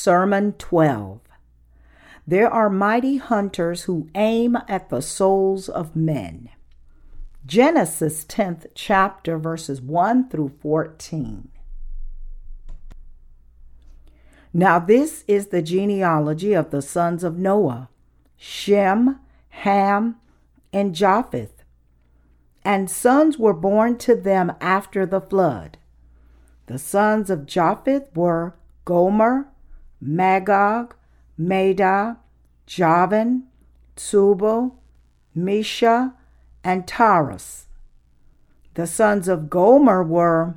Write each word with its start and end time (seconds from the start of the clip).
Sermon 0.00 0.54
12. 0.54 1.20
There 2.26 2.48
are 2.48 2.70
mighty 2.70 3.18
hunters 3.18 3.82
who 3.82 4.08
aim 4.14 4.56
at 4.66 4.88
the 4.88 5.02
souls 5.02 5.68
of 5.68 5.94
men. 5.94 6.48
Genesis 7.44 8.24
10th 8.24 8.68
chapter, 8.74 9.36
verses 9.36 9.82
1 9.82 10.30
through 10.30 10.52
14. 10.62 11.50
Now, 14.54 14.78
this 14.78 15.22
is 15.28 15.48
the 15.48 15.60
genealogy 15.60 16.54
of 16.54 16.70
the 16.70 16.80
sons 16.80 17.22
of 17.22 17.36
Noah 17.36 17.90
Shem, 18.38 19.20
Ham, 19.50 20.16
and 20.72 20.94
Japheth. 20.94 21.62
And 22.64 22.90
sons 22.90 23.38
were 23.38 23.52
born 23.52 23.98
to 23.98 24.14
them 24.14 24.54
after 24.62 25.04
the 25.04 25.20
flood. 25.20 25.76
The 26.68 26.78
sons 26.78 27.28
of 27.28 27.44
Japheth 27.44 28.16
were 28.16 28.54
Gomer, 28.86 29.49
Magog, 30.00 30.94
Madai, 31.36 32.14
Javan, 32.66 33.44
Tubal, 33.96 34.76
Meshech, 35.34 36.12
and 36.64 36.86
Tiras. 36.86 37.66
The 38.74 38.86
sons 38.86 39.28
of 39.28 39.50
Gomer 39.50 40.02
were 40.02 40.56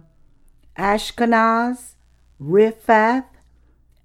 Ashkenaz, 0.78 1.96
Riphath, 2.42 3.26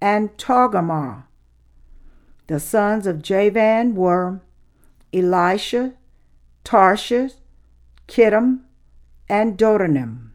and 0.01 0.35
Togarmah. 0.37 1.23
The 2.47 2.59
sons 2.59 3.05
of 3.05 3.21
Javan 3.21 3.95
were 3.95 4.41
Elishah, 5.13 5.93
Tarshish, 6.63 7.33
Kittim, 8.07 8.61
and 9.27 9.57
Dodanim. 9.57 10.31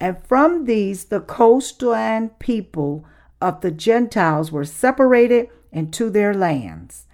And 0.00 0.18
from 0.26 0.64
these 0.64 1.06
the 1.06 1.20
coastland 1.20 2.38
people 2.38 3.04
of 3.40 3.60
the 3.60 3.70
Gentiles 3.70 4.50
were 4.50 4.64
separated 4.64 5.48
into 5.72 6.10
their 6.10 6.34
lands, 6.34 7.06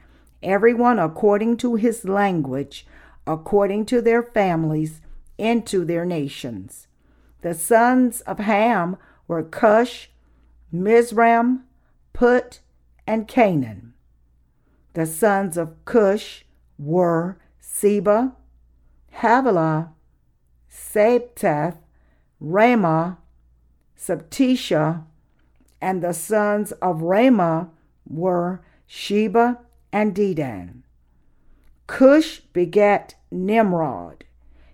everyone 0.42 0.98
according 0.98 1.56
to 1.58 1.74
his 1.74 2.04
language, 2.04 2.86
according 3.26 3.86
to 3.86 4.00
their 4.00 4.22
families, 4.22 5.00
into 5.38 5.84
their 5.84 6.04
nations. 6.04 6.86
The 7.42 7.54
sons 7.54 8.20
of 8.22 8.38
Ham 8.38 8.96
were 9.26 9.42
Cush, 9.42 10.10
Mizraim, 10.72 11.64
Put, 12.12 12.60
and 13.06 13.28
Canaan. 13.28 13.94
The 14.94 15.06
sons 15.06 15.56
of 15.56 15.84
Cush 15.84 16.44
were 16.78 17.38
Seba, 17.60 18.34
Havilah, 19.16 19.90
Sabtah, 20.70 21.76
Raamah, 22.42 23.16
Sabtechah, 23.98 25.04
and 25.84 26.02
the 26.02 26.14
sons 26.14 26.72
of 26.80 27.02
Raamah 27.02 27.68
were 28.08 28.62
Sheba 28.86 29.58
and 29.92 30.14
Dedan. 30.14 30.82
Cush 31.86 32.40
begat 32.54 33.16
Nimrod. 33.30 34.24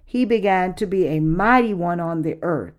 He 0.05 0.25
began 0.25 0.73
to 0.75 0.87
be 0.87 1.09
a 1.09 1.19
mighty 1.19 1.75
one 1.75 1.99
on 1.99 2.23
the 2.23 2.39
earth. 2.43 2.75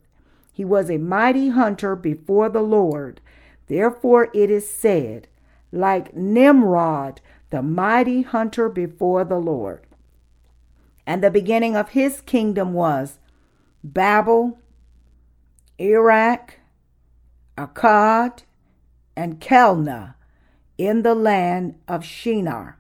He 0.54 0.64
was 0.64 0.90
a 0.90 0.98
mighty 0.98 1.50
hunter 1.50 1.94
before 1.94 2.48
the 2.48 2.62
Lord. 2.62 3.20
Therefore 3.68 4.30
it 4.34 4.50
is 4.50 4.70
said, 4.70 5.28
like 5.74 6.16
Nimrod, 6.16 7.20
the 7.50 7.62
mighty 7.62 8.22
hunter 8.22 8.70
before 8.70 9.26
the 9.26 9.40
Lord. 9.40 9.86
And 11.06 11.22
the 11.22 11.32
beginning 11.32 11.76
of 11.76 11.90
his 11.90 12.22
kingdom 12.22 12.72
was 12.72 13.20
Babel, 13.84 14.58
Erech, 15.78 16.61
Akkad, 17.58 18.44
and 19.16 19.40
Calneh 19.40 20.16
in 20.78 21.04
the 21.04 21.16
land 21.16 21.76
of 21.88 22.04
Shinar. 22.04 22.78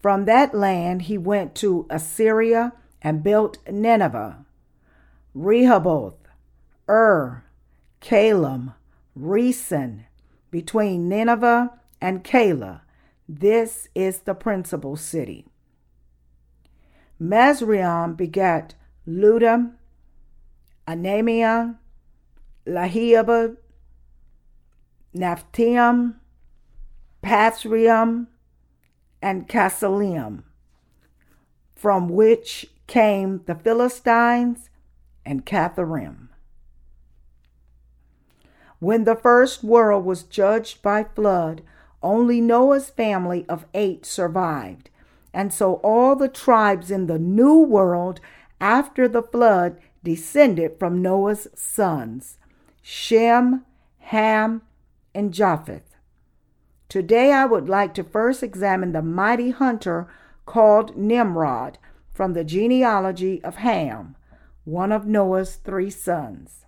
From 0.00 0.24
that 0.24 0.54
land 0.54 1.02
he 1.02 1.16
went 1.16 1.54
to 1.56 1.86
Assyria 1.88 2.72
and 3.00 3.22
built 3.22 3.58
Nineveh, 3.70 4.44
Rehoboth, 5.34 6.16
Ir, 6.88 7.44
Calah, 8.00 8.74
Resen, 9.18 10.04
between 10.50 11.08
Nineveh 11.08 11.70
and 12.00 12.24
Calah. 12.24 12.80
This 13.28 13.88
is 13.94 14.20
the 14.20 14.34
principal 14.34 14.96
city. 14.96 15.46
Mizraim 17.20 18.14
begat 18.14 18.74
Ludim, 19.06 19.74
Anamim, 20.88 21.76
Lehabim, 22.66 23.56
Naphtuhim, 25.14 26.14
Pathrusim, 27.22 28.26
and 29.20 29.48
Casluhim, 29.48 30.42
from 31.74 32.08
which 32.08 32.66
came 32.86 33.42
the 33.46 33.54
Philistines 33.54 34.70
and 35.24 35.44
Caphtorim. 35.46 36.28
When 38.78 39.04
the 39.04 39.14
first 39.16 39.62
world 39.62 40.04
was 40.04 40.24
judged 40.24 40.82
by 40.82 41.04
flood, 41.04 41.62
only 42.02 42.40
Noah's 42.40 42.90
family 42.90 43.46
of 43.48 43.66
eight 43.74 44.04
survived. 44.04 44.90
And 45.32 45.52
so 45.52 45.74
all 45.84 46.16
the 46.16 46.28
tribes 46.28 46.90
in 46.90 47.06
the 47.06 47.18
new 47.18 47.58
world 47.58 48.20
after 48.60 49.06
the 49.06 49.22
flood 49.22 49.78
descended 50.02 50.78
from 50.78 51.00
Noah's 51.00 51.46
sons 51.54 52.38
Shem, 52.82 53.64
Ham, 53.98 54.62
and 55.14 55.32
Japheth. 55.32 55.96
Today 56.88 57.32
I 57.32 57.46
would 57.46 57.68
like 57.68 57.94
to 57.94 58.04
first 58.04 58.42
examine 58.42 58.92
the 58.92 59.00
mighty 59.00 59.50
hunter 59.50 60.08
called 60.44 60.96
Nimrod 60.96 61.78
from 62.12 62.34
the 62.34 62.44
genealogy 62.44 63.42
of 63.42 63.56
Ham, 63.56 64.16
one 64.64 64.92
of 64.92 65.06
Noah's 65.06 65.56
three 65.56 65.90
sons. 65.90 66.66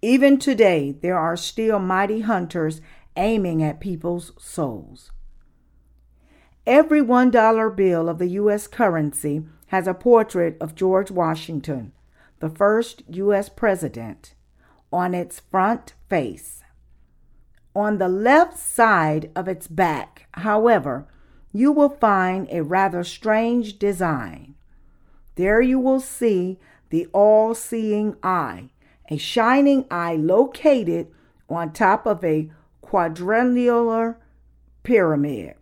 Even 0.00 0.38
today, 0.38 0.92
there 0.92 1.18
are 1.18 1.36
still 1.36 1.80
mighty 1.80 2.20
hunters 2.20 2.80
aiming 3.16 3.64
at 3.64 3.80
people's 3.80 4.32
souls. 4.38 5.10
Every 6.64 7.00
$1 7.00 7.74
bill 7.74 8.08
of 8.08 8.18
the 8.18 8.28
U.S. 8.28 8.68
currency 8.68 9.44
has 9.68 9.88
a 9.88 9.94
portrait 9.94 10.56
of 10.60 10.76
George 10.76 11.10
Washington, 11.10 11.92
the 12.40 12.50
first 12.50 13.02
U.S. 13.08 13.48
president 13.48 14.34
on 14.92 15.14
its 15.14 15.40
front 15.40 15.94
face. 16.08 16.62
On 17.74 17.98
the 17.98 18.08
left 18.08 18.58
side 18.58 19.30
of 19.36 19.46
its 19.48 19.68
back, 19.68 20.26
however, 20.32 21.06
you 21.52 21.72
will 21.72 21.88
find 21.88 22.48
a 22.50 22.62
rather 22.62 23.04
strange 23.04 23.78
design. 23.78 24.54
There 25.36 25.60
you 25.60 25.78
will 25.78 26.00
see 26.00 26.58
the 26.90 27.06
all 27.12 27.54
seeing 27.54 28.16
eye, 28.22 28.70
a 29.10 29.16
shining 29.16 29.86
eye 29.90 30.16
located 30.16 31.08
on 31.48 31.72
top 31.72 32.06
of 32.06 32.24
a 32.24 32.50
quadrangular 32.80 34.18
pyramid. 34.82 35.54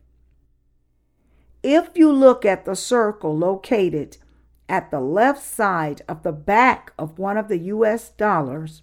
If 1.63 1.91
you 1.95 2.13
look 2.13 2.45
at 2.45 2.65
the 2.65 2.77
circle 2.77 3.37
located 3.37 4.19
at 4.69 4.91
the 4.91 5.01
left 5.01 5.43
side 5.43 6.03
of 6.09 6.23
the 6.23 6.33
back 6.33 6.93
of 6.99 7.19
one 7.19 7.37
of 7.37 7.49
the 7.49 7.59
US 7.59 8.11
dollars, 8.11 8.83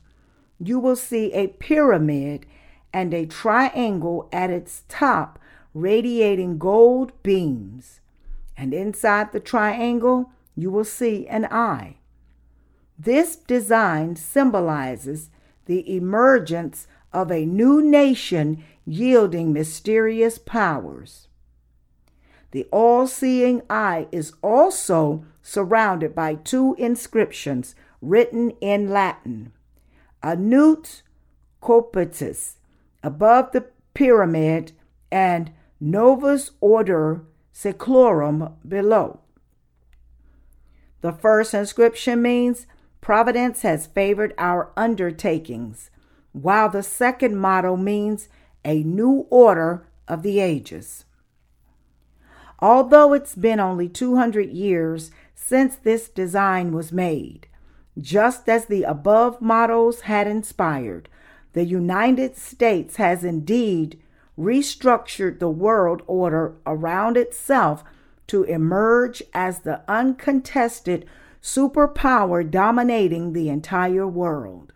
you 0.59 0.79
will 0.79 0.95
see 0.95 1.33
a 1.33 1.47
pyramid 1.47 2.45
and 2.93 3.13
a 3.13 3.25
triangle 3.25 4.29
at 4.31 4.49
its 4.49 4.83
top 4.87 5.39
radiating 5.73 6.57
gold 6.57 7.11
beams. 7.23 7.99
And 8.55 8.73
inside 8.73 9.31
the 9.31 9.39
triangle, 9.39 10.31
you 10.55 10.69
will 10.69 10.85
see 10.85 11.27
an 11.27 11.45
eye. 11.45 11.97
This 12.97 13.35
design 13.35 14.15
symbolizes 14.15 15.29
the 15.65 15.95
emergence 15.95 16.87
of 17.11 17.31
a 17.31 17.45
new 17.45 17.81
nation 17.81 18.63
yielding 18.85 19.51
mysterious 19.51 20.37
powers. 20.37 21.27
The 22.51 22.67
all 22.71 23.07
seeing 23.07 23.63
eye 23.69 24.07
is 24.11 24.33
also 24.43 25.25
surrounded 25.43 26.15
by 26.15 26.33
two 26.33 26.73
inscriptions 26.79 27.75
written 28.01 28.51
in 28.61 28.89
Latin 28.89 29.51
Annuit 30.23 31.03
Coeptis 31.61 32.55
above 33.03 33.51
the 33.51 33.65
pyramid 33.93 34.71
and 35.11 35.51
Novus 35.79 36.51
Ordo 36.61 37.25
Seclorum 37.53 38.53
below. 38.67 39.19
The 41.01 41.11
first 41.11 41.53
inscription 41.53 42.21
means 42.21 42.65
Providence 43.01 43.63
has 43.63 43.85
favored 43.85 44.33
our 44.37 44.71
undertakings, 44.77 45.91
while 46.31 46.69
the 46.69 46.81
second 46.81 47.35
motto 47.35 47.75
means 47.75 48.29
a 48.63 48.81
new 48.81 49.27
order 49.29 49.85
of 50.07 50.23
the 50.23 50.39
ages. 50.39 51.03
Although 52.59 53.11
it's 53.11 53.35
been 53.35 53.59
only 53.59 53.89
200 53.89 54.49
years 54.51 55.11
since 55.45 55.75
this 55.75 56.07
design 56.07 56.71
was 56.71 56.93
made, 56.93 57.47
just 57.99 58.47
as 58.47 58.65
the 58.65 58.83
above 58.83 59.41
mottos 59.41 60.01
had 60.01 60.25
inspired, 60.25 61.09
the 61.51 61.65
United 61.65 62.37
States 62.37 62.95
has 62.95 63.23
indeed 63.25 63.99
restructured 64.39 65.39
the 65.39 65.49
world 65.49 66.01
order 66.07 66.55
around 66.65 67.17
itself 67.17 67.83
to 68.27 68.43
emerge 68.43 69.21
as 69.33 69.59
the 69.59 69.81
uncontested 69.87 71.05
superpower 71.41 72.49
dominating 72.49 73.33
the 73.33 73.49
entire 73.49 74.07
world. 74.07 74.71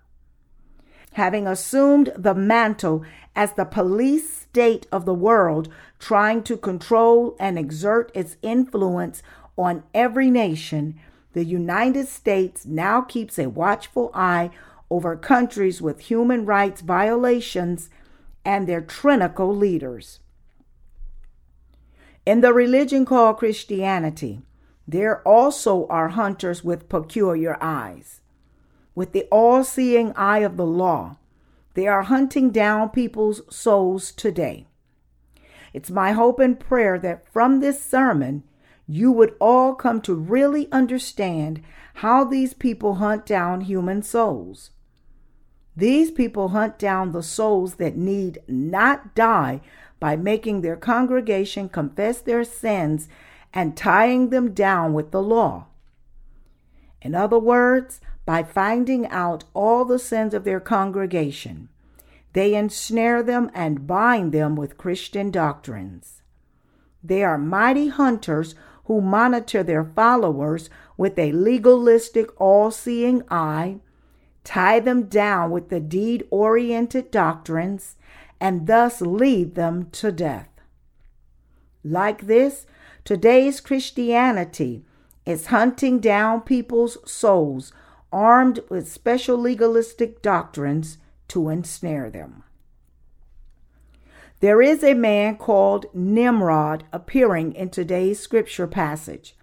Having 1.14 1.48
assumed 1.48 2.12
the 2.16 2.36
mantle 2.36 3.04
as 3.36 3.54
the 3.54 3.66
police 3.66 4.32
state 4.32 4.86
of 4.92 5.06
the 5.06 5.14
world, 5.14 5.70
trying 5.98 6.44
to 6.44 6.58
control 6.58 7.38
and 7.40 7.58
exert 7.58 8.12
its 8.14 8.36
influence 8.42 9.24
on 9.58 9.84
every 9.94 10.30
nation, 10.30 11.00
the 11.34 11.44
United 11.44 12.08
States 12.08 12.66
now 12.66 13.02
keeps 13.02 13.38
a 13.38 13.50
watchful 13.50 14.12
eye 14.14 14.52
over 14.90 15.16
countries 15.16 15.82
with 15.82 16.00
human 16.00 16.46
rights 16.46 16.82
violations 16.82 17.90
and 18.46 18.68
their 18.68 18.82
tyrannical 18.82 19.54
leaders. 19.54 20.20
In 22.26 22.42
the 22.42 22.54
religion 22.54 23.06
called 23.06 23.38
Christianity, 23.38 24.42
there 24.88 25.22
also 25.28 25.86
are 25.88 26.10
hunters 26.10 26.64
with 26.64 26.90
peculiar 26.90 27.58
eyes. 27.62 28.22
With 28.96 29.12
the 29.12 29.26
all 29.32 29.64
seeing 29.64 30.14
eye 30.14 30.40
of 30.40 30.58
the 30.58 30.66
law, 30.66 31.18
they 31.74 31.88
are 31.88 32.04
hunting 32.04 32.50
down 32.50 32.90
people's 32.90 33.42
souls 33.56 34.12
today. 34.12 34.66
It's 35.74 35.92
my 35.92 36.14
hope 36.14 36.40
and 36.40 36.60
prayer 36.60 36.98
that 37.00 37.32
from 37.32 37.60
this 37.60 37.84
sermon, 37.84 38.44
you 38.88 39.12
would 39.12 39.36
all 39.40 39.76
come 39.76 40.02
to 40.02 40.16
really 40.16 40.72
understand 40.72 41.62
how 41.96 42.24
these 42.24 42.54
people 42.54 42.96
hunt 42.96 43.26
down 43.26 43.62
human 43.62 44.02
souls. 44.02 44.72
These 45.76 46.12
people 46.12 46.50
hunt 46.50 46.80
down 46.80 47.12
the 47.12 47.22
souls 47.22 47.76
that 47.76 47.98
need 47.98 48.40
not 48.48 49.14
die 49.14 49.62
by 50.00 50.16
making 50.16 50.62
their 50.62 50.76
congregation 50.76 51.70
confess 51.70 52.22
their 52.22 52.44
sins 52.44 53.10
and 53.54 53.76
tying 53.76 54.30
them 54.30 54.54
down 54.54 54.94
with 54.94 55.12
the 55.12 55.22
law. 55.22 55.68
In 57.02 57.14
other 57.14 57.40
words, 57.40 58.00
by 58.26 58.44
finding 58.44 59.08
out 59.08 59.44
all 59.54 59.86
the 59.86 60.00
sins 60.00 60.34
of 60.34 60.44
their 60.44 60.60
congregation, 60.60 61.70
they 62.34 62.56
ensnare 62.56 63.24
them 63.24 63.50
and 63.54 63.88
bind 63.88 64.32
them 64.32 64.56
with 64.56 64.78
Christian 64.78 65.32
doctrines. 65.32 66.22
They 67.04 67.24
are 67.24 67.38
mighty 67.38 67.88
hunters 67.88 68.56
who 68.88 69.02
monitor 69.02 69.64
their 69.64 69.84
followers 69.84 70.70
with 70.98 71.20
a 71.20 71.32
legalistic, 71.34 72.30
all 72.42 72.72
seeing 72.72 73.22
eye, 73.30 73.78
tie 74.44 74.80
them 74.80 75.04
down 75.04 75.52
with 75.52 75.70
the 75.70 75.80
deed 75.80 76.26
oriented 76.32 77.12
doctrines, 77.12 77.96
and 78.40 78.66
thus 78.66 79.02
lead 79.02 79.56
them 79.56 79.90
to 79.92 80.12
death. 80.12 80.50
Like 81.84 82.28
this, 82.28 82.66
today's 83.04 83.60
Christianity 83.60 84.86
is 85.26 85.48
hunting 85.48 86.00
down 86.00 86.42
people's 86.42 86.98
souls 87.10 87.74
armed 88.12 88.62
with 88.70 88.90
special 88.92 89.38
legalistic 89.38 90.22
doctrines 90.22 90.98
to 91.28 91.50
ensnare 91.50 92.10
them. 92.10 92.44
There 94.40 94.62
is 94.62 94.84
a 94.84 94.94
man 94.94 95.38
called 95.38 95.88
Nimrod 95.96 96.84
appearing 96.94 97.54
in 97.54 97.70
today's 97.70 98.20
scripture 98.20 98.68
passage. 98.68 99.36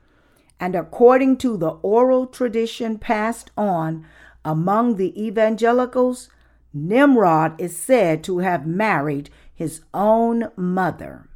And 0.61 0.77
according 0.77 1.39
to 1.39 1.57
the 1.57 1.71
oral 1.83 2.27
tradition 2.27 2.99
passed 2.99 3.51
on 3.57 4.07
among 4.45 4.97
the 4.97 5.21
evangelicals, 5.21 6.29
Nimrod 6.73 7.61
is 7.61 7.77
said 7.77 8.23
to 8.25 8.39
have 8.39 8.67
married 8.67 9.31
his 9.53 9.83
own 9.93 10.51
mother. 10.57 11.29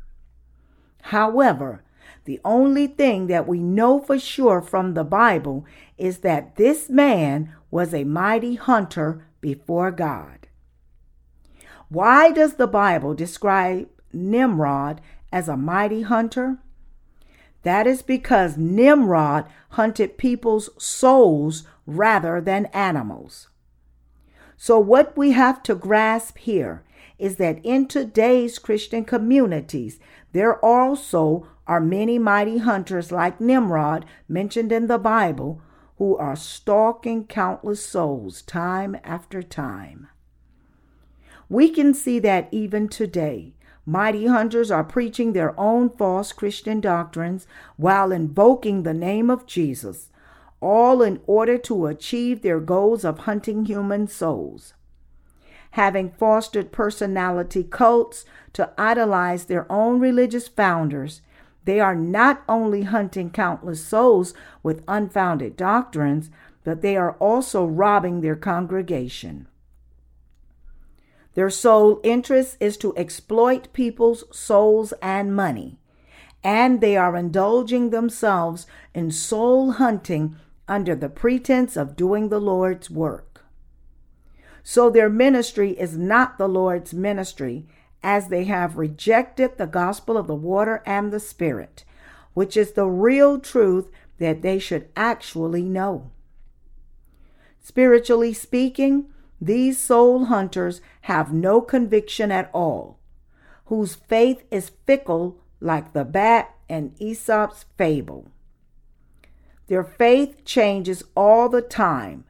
However, 1.02 1.82
the 2.26 2.40
only 2.44 2.87
thing 2.87 3.26
that 3.26 3.49
we 3.49 3.58
know 3.58 4.00
for 4.00 4.19
sure 4.20 4.60
from 4.60 4.94
the 4.94 5.05
Bible 5.05 5.64
is 5.96 6.19
that 6.19 6.55
this 6.56 6.88
man 6.88 7.55
was 7.72 7.93
a 7.93 8.05
mighty 8.05 8.55
hunter 8.55 9.26
before 9.40 9.90
God. 9.90 10.38
Why 11.90 12.32
does 12.32 12.55
the 12.55 12.67
Bible 12.67 13.14
describe 13.14 13.88
Nimrod 14.12 15.00
as 15.32 15.49
a 15.49 15.56
mighty 15.56 16.02
hunter? 16.02 16.58
That 17.62 17.87
is 17.87 18.02
because 18.02 18.58
Nimrod 18.58 19.46
hunted 19.70 20.19
people's 20.19 20.69
souls 20.76 21.67
rather 21.87 22.43
than 22.43 22.67
animals. 22.67 23.49
So, 24.58 24.79
what 24.79 25.17
we 25.17 25.32
have 25.32 25.62
to 25.62 25.75
grasp 25.75 26.38
here 26.38 26.82
is 27.19 27.37
that 27.37 27.64
in 27.64 27.87
today's 27.87 28.58
Christian 28.58 29.05
communities, 29.05 29.99
there 30.32 30.62
also 30.62 31.49
are 31.67 31.81
many 31.81 32.19
mighty 32.19 32.58
hunters 32.58 33.11
like 33.11 33.41
Nimrod 33.41 34.05
mentioned 34.29 34.73
in 34.73 34.88
the 34.88 34.99
Bible 34.99 35.62
who 35.96 36.17
are 36.17 36.37
stalking 36.37 37.26
countless 37.26 37.84
souls 37.84 38.43
time 38.43 38.96
after 39.02 39.43
time. 39.43 40.08
We 41.48 41.70
can 41.70 41.94
see 41.94 42.18
that 42.20 42.48
even 42.50 42.88
today. 42.88 43.54
Mighty 43.86 44.26
hunters 44.26 44.70
are 44.70 44.84
preaching 44.84 45.32
their 45.32 45.58
own 45.58 45.88
false 45.90 46.32
Christian 46.32 46.80
doctrines 46.80 47.46
while 47.76 48.12
invoking 48.12 48.82
the 48.82 48.92
name 48.92 49.30
of 49.30 49.46
Jesus 49.46 50.10
all 50.60 51.02
in 51.02 51.20
order 51.26 51.56
to 51.56 51.86
achieve 51.86 52.42
their 52.42 52.60
goals 52.60 53.04
of 53.04 53.20
hunting 53.20 53.64
human 53.64 54.06
souls. 54.06 54.74
Having 55.72 56.10
fostered 56.12 56.72
personality 56.72 57.62
cults 57.62 58.24
to 58.54 58.72
idolize 58.78 59.44
their 59.44 59.70
own 59.70 60.00
religious 60.00 60.48
founders, 60.48 61.20
they 61.64 61.78
are 61.78 61.94
not 61.94 62.42
only 62.48 62.82
hunting 62.82 63.30
countless 63.30 63.84
souls 63.84 64.32
with 64.62 64.82
unfounded 64.88 65.56
doctrines, 65.56 66.30
but 66.64 66.80
they 66.80 66.96
are 66.96 67.12
also 67.12 67.64
robbing 67.66 68.20
their 68.20 68.36
congregation. 68.36 69.46
Their 71.38 71.50
sole 71.50 72.01
interest 72.03 72.56
is 72.58 72.77
to 72.79 72.96
exploit 72.96 73.72
people's 73.72 74.24
souls 74.36 74.93
and 75.01 75.36
money, 75.36 75.79
and 76.43 76.81
they 76.81 76.96
are 76.96 77.15
indulging 77.15 77.91
themselves 77.91 78.67
in 78.93 79.12
soul 79.12 79.70
hunting 79.70 80.34
under 80.67 80.96
the 80.96 81.08
pretense 81.08 81.77
of 81.77 81.94
doing 81.94 82.29
the 82.29 82.41
Lord's 82.41 82.91
work. 82.91 83.44
So 84.65 84.91
their 84.91 85.08
ministry 85.08 85.79
is 85.79 85.96
not 85.96 86.39
the 86.39 86.48
Lord's 86.48 86.93
ministry, 86.93 87.69
as 88.03 88.31
they 88.31 88.43
have 88.46 88.77
rejected 88.77 89.58
the 89.58 89.69
gospel 89.69 90.17
of 90.17 90.27
the 90.27 90.34
water 90.34 90.82
and 90.84 91.12
the 91.12 91.20
Spirit, 91.20 91.84
which 92.34 92.56
is 92.56 92.72
the 92.72 92.89
real 92.89 93.39
truth 93.39 93.93
that 94.19 94.43
they 94.43 94.58
should 94.58 94.89
actually 94.96 95.62
know. 95.62 96.10
Spiritually 97.60 98.32
speaking, 98.32 99.06
these 99.40 99.78
soul 99.78 100.26
hunters 100.26 100.80
have 101.02 101.32
no 101.32 101.60
conviction 101.60 102.32
at 102.32 102.50
all, 102.52 102.98
whose 103.66 103.94
faith 103.94 104.42
is 104.50 104.72
fickle 104.86 105.38
like 105.60 105.92
the 105.92 106.04
bat 106.04 106.54
in 106.68 106.94
Aesop's 106.98 107.64
fable. 107.76 108.28
Their 109.68 109.84
faith 109.84 110.44
changes 110.44 111.04
all 111.14 111.48
the 111.48 111.62
time, 111.62 112.24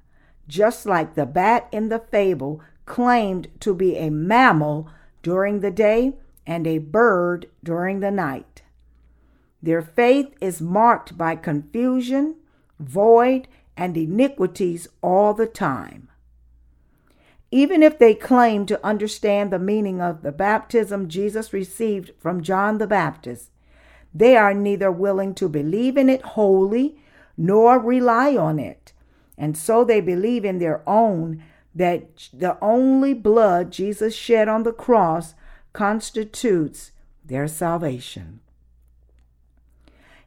just 0.46 0.86
like 0.86 1.14
the 1.14 1.26
bat 1.26 1.68
in 1.72 1.88
the 1.88 2.00
fable 2.00 2.60
claimed 2.84 3.48
to 3.60 3.74
be 3.74 3.96
a 3.96 4.10
mammal 4.10 4.88
during 5.22 5.60
the 5.60 5.70
day 5.70 6.14
and 6.46 6.66
a 6.66 6.78
bird 6.78 7.46
during 7.62 8.00
the 8.00 8.10
night. 8.10 8.62
Their 9.62 9.82
faith 9.82 10.34
is 10.40 10.60
marked 10.60 11.18
by 11.18 11.36
confusion, 11.36 12.36
void, 12.78 13.48
and 13.76 13.96
iniquities 13.96 14.88
all 15.02 15.34
the 15.34 15.46
time. 15.46 16.08
Even 17.50 17.82
if 17.82 17.98
they 17.98 18.14
claim 18.14 18.66
to 18.66 18.84
understand 18.84 19.50
the 19.50 19.58
meaning 19.58 20.00
of 20.00 20.22
the 20.22 20.32
baptism 20.32 21.08
Jesus 21.08 21.52
received 21.52 22.12
from 22.18 22.42
John 22.42 22.78
the 22.78 22.86
Baptist, 22.86 23.50
they 24.12 24.36
are 24.36 24.54
neither 24.54 24.90
willing 24.90 25.34
to 25.34 25.48
believe 25.48 25.96
in 25.96 26.08
it 26.08 26.22
wholly 26.22 27.00
nor 27.36 27.78
rely 27.78 28.36
on 28.36 28.58
it. 28.58 28.92
And 29.38 29.56
so 29.56 29.84
they 29.84 30.00
believe 30.00 30.44
in 30.44 30.58
their 30.58 30.82
own 30.88 31.42
that 31.74 32.28
the 32.32 32.58
only 32.60 33.14
blood 33.14 33.70
Jesus 33.70 34.14
shed 34.14 34.48
on 34.48 34.64
the 34.64 34.72
cross 34.72 35.34
constitutes 35.72 36.90
their 37.24 37.46
salvation. 37.46 38.40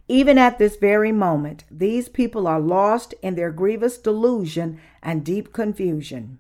Even 0.08 0.38
at 0.38 0.58
this 0.58 0.76
very 0.78 1.12
moment, 1.12 1.66
these 1.70 2.10
people 2.10 2.48
are 2.48 2.60
lost 2.60 3.14
in 3.22 3.36
their 3.36 3.52
grievous 3.52 3.98
delusion 3.98 4.80
and 5.02 5.26
deep 5.26 5.52
confusion. 5.52 6.40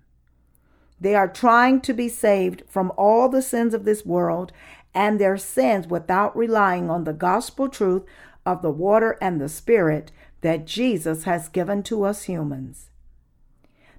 They 1.02 1.16
are 1.16 1.28
trying 1.28 1.82
to 1.82 1.94
be 1.94 2.08
saved 2.08 2.64
from 2.70 2.94
all 2.96 3.28
the 3.28 3.42
sins 3.42 3.74
of 3.74 3.86
this 3.86 4.06
world 4.06 4.52
and 4.94 5.20
their 5.20 5.36
sins 5.36 5.88
without 5.88 6.38
relying 6.38 6.92
on 6.92 7.04
the 7.04 7.14
gospel 7.14 7.68
truth 7.68 8.04
of 8.46 8.62
the 8.62 8.70
water 8.70 9.18
and 9.20 9.42
the 9.42 9.50
spirit 9.50 10.12
that 10.42 10.68
Jesus 10.68 11.24
has 11.24 11.50
given 11.50 11.82
to 11.84 12.04
us 12.04 12.24
humans. 12.24 12.92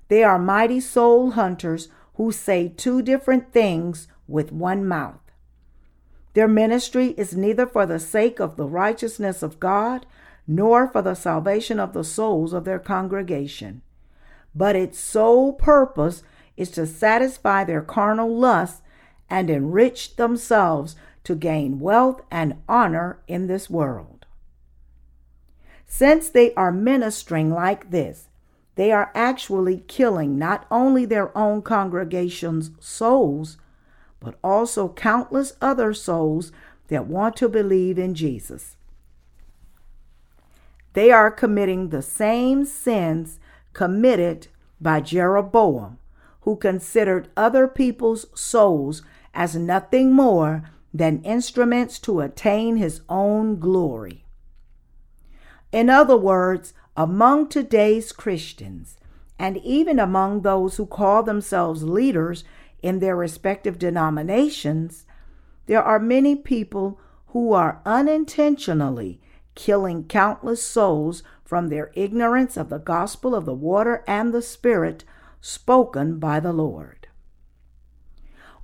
They 0.06 0.22
are 0.22 0.38
mighty 0.38 0.78
soul 0.78 1.32
hunters 1.32 1.88
who 2.14 2.30
say 2.30 2.68
two 2.68 3.02
different 3.02 3.52
things 3.52 4.06
with 4.28 4.52
one 4.52 4.86
mouth. 4.86 5.18
Their 6.34 6.48
ministry 6.48 7.14
is 7.18 7.36
neither 7.36 7.66
for 7.66 7.84
the 7.84 7.98
sake 7.98 8.38
of 8.38 8.56
the 8.56 8.66
righteousness 8.66 9.42
of 9.42 9.58
God 9.58 10.06
nor 10.46 10.86
for 10.86 11.02
the 11.02 11.14
salvation 11.14 11.80
of 11.80 11.94
the 11.94 12.04
souls 12.04 12.52
of 12.52 12.64
their 12.64 12.78
congregation, 12.78 13.82
but 14.54 14.76
its 14.76 14.98
sole 14.98 15.52
purpose 15.52 16.22
is 16.62 16.70
to 16.70 16.86
satisfy 16.86 17.64
their 17.64 17.82
carnal 17.82 18.34
lusts 18.34 18.80
and 19.28 19.50
enrich 19.50 20.16
themselves 20.16 20.96
to 21.24 21.34
gain 21.34 21.80
wealth 21.80 22.22
and 22.30 22.54
honor 22.68 23.18
in 23.28 23.48
this 23.48 23.68
world. 23.68 24.24
Since 25.86 26.30
they 26.30 26.54
are 26.54 26.72
ministering 26.72 27.52
like 27.52 27.90
this, 27.90 28.28
they 28.76 28.90
are 28.90 29.10
actually 29.14 29.84
killing 29.88 30.38
not 30.38 30.66
only 30.70 31.04
their 31.04 31.36
own 31.36 31.60
congregation's 31.60 32.70
souls, 32.80 33.58
but 34.18 34.38
also 34.42 34.88
countless 34.88 35.54
other 35.60 35.92
souls 35.92 36.52
that 36.88 37.06
want 37.06 37.36
to 37.36 37.48
believe 37.48 37.98
in 37.98 38.14
Jesus. 38.14 38.76
They 40.94 41.10
are 41.10 41.30
committing 41.30 41.88
the 41.88 42.02
same 42.02 42.64
sins 42.64 43.38
committed 43.72 44.48
by 44.80 45.00
Jeroboam, 45.00 45.98
who 46.42 46.56
considered 46.56 47.28
other 47.36 47.66
people's 47.66 48.26
souls 48.38 49.02
as 49.34 49.56
nothing 49.56 50.12
more 50.12 50.62
than 50.92 51.22
instruments 51.22 51.98
to 51.98 52.20
attain 52.20 52.76
his 52.76 53.00
own 53.08 53.58
glory. 53.58 54.24
In 55.72 55.88
other 55.88 56.16
words, 56.16 56.74
among 56.96 57.48
today's 57.48 58.12
Christians, 58.12 58.98
and 59.38 59.56
even 59.58 59.98
among 59.98 60.42
those 60.42 60.76
who 60.76 60.84
call 60.84 61.22
themselves 61.22 61.82
leaders 61.82 62.44
in 62.82 62.98
their 62.98 63.16
respective 63.16 63.78
denominations, 63.78 65.06
there 65.66 65.82
are 65.82 65.98
many 65.98 66.36
people 66.36 67.00
who 67.28 67.52
are 67.52 67.80
unintentionally 67.86 69.20
killing 69.54 70.04
countless 70.04 70.62
souls 70.62 71.22
from 71.44 71.68
their 71.68 71.90
ignorance 71.94 72.56
of 72.56 72.68
the 72.68 72.78
gospel 72.78 73.34
of 73.34 73.46
the 73.46 73.54
water 73.54 74.04
and 74.06 74.34
the 74.34 74.42
Spirit 74.42 75.04
spoken 75.42 76.18
by 76.18 76.40
the 76.40 76.52
Lord. 76.52 77.08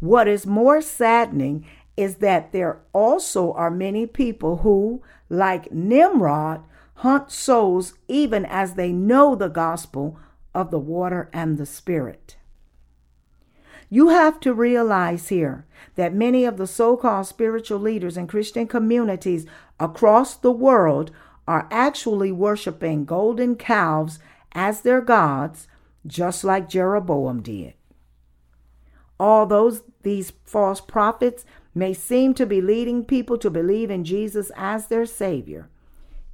What 0.01 0.27
is 0.29 0.47
more 0.47 0.81
saddening 0.81 1.67
is 1.97 2.17
that 2.17 2.53
there 2.53 2.81
also 2.93 3.53
are 3.53 3.71
many 3.71 4.07
people 4.07 4.59
who, 4.59 5.03
like 5.29 5.73
Nimrod, 5.73 6.63
hunt 6.95 7.31
souls 7.31 7.95
even 8.07 8.47
as 8.47 8.75
they 8.75 8.93
know 8.93 9.35
the 9.35 9.49
gospel 9.49 10.19
of 10.55 10.71
the 10.71 10.79
water 10.79 11.29
and 11.33 11.59
the 11.59 11.67
Spirit. 11.67 12.37
You 13.91 14.11
have 14.11 14.39
to 14.41 14.55
realize 14.55 15.29
here 15.29 15.67
that 15.97 16.15
many 16.15 16.45
of 16.45 16.59
the 16.59 16.67
so 16.67 16.97
called 16.97 17.27
spiritual 17.27 17.81
leaders 17.81 18.17
in 18.17 18.27
Christian 18.27 18.69
communities 18.69 19.47
across 19.81 20.37
the 20.37 20.53
world 20.53 21.11
are 21.49 21.67
actually 21.71 22.31
worshiping 22.31 23.05
golden 23.05 23.57
calves 23.57 24.19
as 24.53 24.83
their 24.83 25.01
gods, 25.01 25.67
just 26.07 26.45
like 26.45 26.69
Jeroboam 26.69 27.43
did. 27.43 27.75
Although 29.21 29.79
these 30.03 30.33
false 30.45 30.81
prophets 30.81 31.45
may 31.75 31.93
seem 31.93 32.35
to 32.35 32.47
be 32.47 32.61
leading 32.61 33.05
people 33.05 33.37
to 33.39 33.51
believe 33.51 33.91
in 33.91 34.05
Jesus 34.05 34.51
as 34.57 34.87
their 34.87 35.07
Savior, 35.07 35.69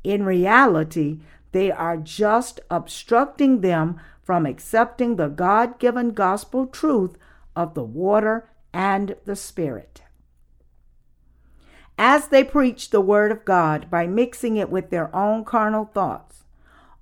in 0.03 0.25
reality, 0.25 1.21
they 1.53 1.71
are 1.71 1.97
just 1.97 2.61
obstructing 2.71 3.61
them 3.61 4.01
from 4.23 4.47
accepting 4.47 5.17
the 5.17 5.29
God 5.29 5.79
given 5.79 6.11
gospel 6.11 6.67
truth 6.67 7.17
of 7.57 7.75
the 7.75 7.85
water 7.85 8.51
and 8.73 9.17
the 9.25 9.37
Spirit. 9.37 10.03
As 11.97 12.29
they 12.29 12.43
preach 12.43 12.91
the 12.91 13.01
Word 13.01 13.31
of 13.31 13.45
God 13.45 13.89
by 13.91 14.07
mixing 14.07 14.57
it 14.57 14.69
with 14.69 14.91
their 14.91 15.15
own 15.15 15.45
carnal 15.45 15.85
thoughts, 15.85 16.44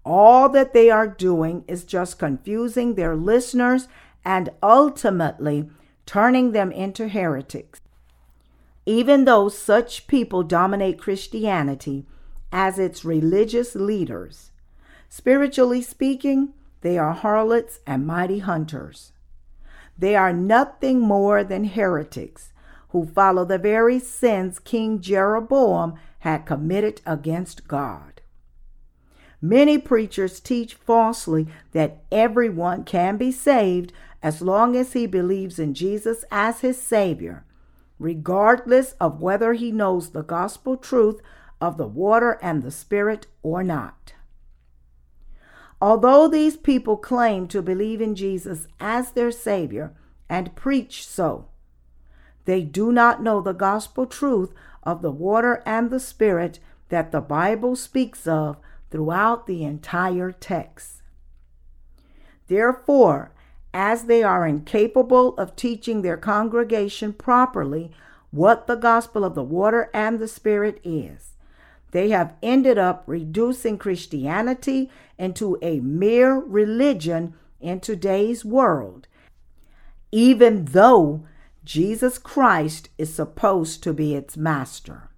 all 0.04 0.48
that 0.48 0.72
they 0.72 0.90
are 0.90 1.06
doing 1.06 1.64
is 1.68 1.84
just 1.84 2.18
confusing 2.18 2.94
their 2.94 3.14
listeners 3.14 3.88
and 4.24 4.50
ultimately 4.62 5.70
turning 6.06 6.52
them 6.52 6.72
into 6.72 7.08
heretics. 7.08 7.80
Even 8.84 9.24
though 9.24 9.48
such 9.48 10.06
people 10.08 10.42
dominate 10.42 11.00
Christianity 11.00 12.04
as 12.50 12.78
its 12.78 13.04
religious 13.04 13.74
leaders, 13.74 14.50
spiritually 15.08 15.82
speaking, 15.82 16.52
they 16.80 16.98
are 16.98 17.12
harlots 17.12 17.78
and 17.86 18.06
mighty 18.06 18.40
hunters. 18.40 19.12
They 19.96 20.16
are 20.16 20.32
nothing 20.32 20.98
more 21.00 21.44
than 21.44 21.64
heretics 21.64 22.52
who 22.88 23.06
follow 23.06 23.44
the 23.44 23.58
very 23.58 23.98
sins 23.98 24.58
King 24.58 25.00
Jeroboam 25.00 25.94
had 26.20 26.44
committed 26.44 27.00
against 27.06 27.68
God. 27.68 28.11
Many 29.44 29.76
preachers 29.76 30.38
teach 30.38 30.74
falsely 30.74 31.48
that 31.72 32.04
everyone 32.12 32.84
can 32.84 33.16
be 33.16 33.32
saved 33.32 33.92
as 34.22 34.40
long 34.40 34.76
as 34.76 34.92
he 34.92 35.08
believes 35.08 35.58
in 35.58 35.74
Jesus 35.74 36.24
as 36.30 36.60
his 36.60 36.80
Savior, 36.80 37.44
regardless 37.98 38.92
of 39.00 39.20
whether 39.20 39.54
he 39.54 39.72
knows 39.72 40.10
the 40.10 40.22
gospel 40.22 40.76
truth 40.76 41.20
of 41.60 41.76
the 41.76 41.88
water 41.88 42.38
and 42.40 42.62
the 42.62 42.70
Spirit 42.70 43.26
or 43.42 43.64
not. 43.64 44.14
Although 45.80 46.28
these 46.28 46.56
people 46.56 46.96
claim 46.96 47.48
to 47.48 47.60
believe 47.60 48.00
in 48.00 48.14
Jesus 48.14 48.68
as 48.78 49.10
their 49.10 49.32
Savior 49.32 49.92
and 50.28 50.54
preach 50.54 51.04
so, 51.04 51.48
they 52.44 52.62
do 52.62 52.92
not 52.92 53.20
know 53.20 53.40
the 53.40 53.52
gospel 53.52 54.06
truth 54.06 54.54
of 54.84 55.02
the 55.02 55.10
water 55.10 55.64
and 55.66 55.90
the 55.90 55.98
Spirit 55.98 56.60
that 56.90 57.10
the 57.10 57.20
Bible 57.20 57.74
speaks 57.74 58.28
of 58.28 58.58
throughout 58.92 59.46
the 59.46 59.64
entire 59.64 60.30
text. 60.30 61.02
Therefore, 62.46 63.32
as 63.72 64.04
they 64.04 64.22
are 64.22 64.46
incapable 64.46 65.34
of 65.38 65.56
teaching 65.56 66.02
their 66.02 66.18
congregation 66.18 67.14
properly 67.14 67.90
what 68.30 68.66
the 68.66 68.76
gospel 68.76 69.24
of 69.24 69.34
the 69.34 69.42
water 69.42 69.90
and 69.94 70.18
the 70.18 70.28
Spirit 70.28 70.78
is, 70.84 71.30
they 71.92 72.10
have 72.10 72.34
ended 72.42 72.76
up 72.76 73.02
reducing 73.06 73.78
Christianity 73.78 74.90
into 75.18 75.58
a 75.62 75.80
mere 75.80 76.34
religion 76.34 77.34
in 77.60 77.80
today's 77.80 78.44
world, 78.44 79.08
even 80.10 80.66
though 80.66 81.24
Jesus 81.64 82.18
Christ 82.18 82.90
is 82.98 83.14
supposed 83.14 83.82
to 83.84 83.94
be 83.94 84.14
its 84.14 84.36
master. 84.36 85.08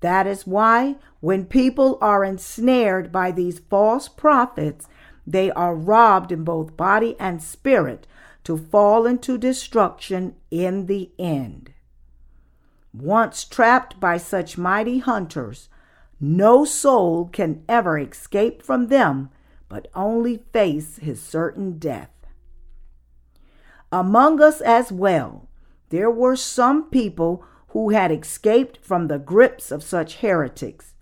That 0.00 0.26
is 0.26 0.46
why, 0.46 0.96
when 1.20 1.46
people 1.46 1.98
are 2.00 2.24
ensnared 2.24 3.10
by 3.10 3.30
these 3.30 3.58
false 3.58 4.08
prophets, 4.08 4.86
they 5.26 5.50
are 5.50 5.74
robbed 5.74 6.30
in 6.30 6.44
both 6.44 6.76
body 6.76 7.16
and 7.18 7.42
spirit 7.42 8.06
to 8.44 8.56
fall 8.56 9.06
into 9.06 9.36
destruction 9.38 10.36
in 10.50 10.86
the 10.86 11.10
end. 11.18 11.72
Once 12.92 13.44
trapped 13.44 13.98
by 13.98 14.16
such 14.16 14.56
mighty 14.56 14.98
hunters, 14.98 15.68
no 16.20 16.64
soul 16.64 17.28
can 17.32 17.62
ever 17.68 17.98
escape 17.98 18.62
from 18.62 18.86
them, 18.86 19.28
but 19.68 19.88
only 19.94 20.44
face 20.52 20.96
his 20.98 21.20
certain 21.20 21.78
death. 21.78 22.10
Among 23.90 24.40
us 24.40 24.60
as 24.60 24.92
well, 24.92 25.48
there 25.90 26.10
were 26.10 26.36
some 26.36 26.88
people 26.90 27.44
who 27.68 27.90
had 27.90 28.12
escaped 28.12 28.78
from 28.82 29.08
the 29.08 29.18
grips 29.18 29.70
of 29.70 29.82
such 29.82 30.18
heretics, 30.18 30.94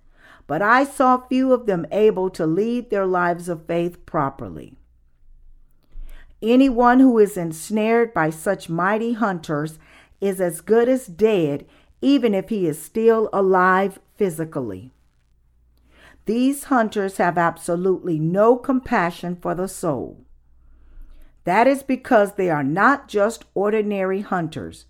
but 0.46 0.62
I 0.62 0.84
saw 0.84 1.18
few 1.18 1.52
of 1.52 1.66
them 1.66 1.86
able 1.90 2.30
to 2.30 2.46
lead 2.46 2.90
their 2.90 3.06
lives 3.06 3.48
of 3.48 3.66
faith 3.66 4.04
properly. 4.06 4.74
Anyone 6.42 7.00
who 7.00 7.18
is 7.18 7.36
ensnared 7.36 8.12
by 8.12 8.30
such 8.30 8.68
mighty 8.68 9.14
hunters 9.14 9.78
is 10.20 10.40
as 10.40 10.60
good 10.60 10.88
as 10.88 11.06
dead 11.06 11.66
even 12.04 12.34
if 12.34 12.50
he 12.50 12.66
is 12.66 12.80
still 12.80 13.30
alive 13.32 13.98
physically. 14.16 14.92
These 16.26 16.64
hunters 16.64 17.16
have 17.16 17.38
absolutely 17.38 18.18
no 18.18 18.56
compassion 18.56 19.36
for 19.36 19.54
the 19.54 19.68
soul. 19.68 20.24
That 21.44 21.66
is 21.66 21.82
because 21.82 22.34
they 22.34 22.50
are 22.50 22.62
not 22.62 23.08
just 23.08 23.46
ordinary 23.54 24.20
hunters, 24.20 24.84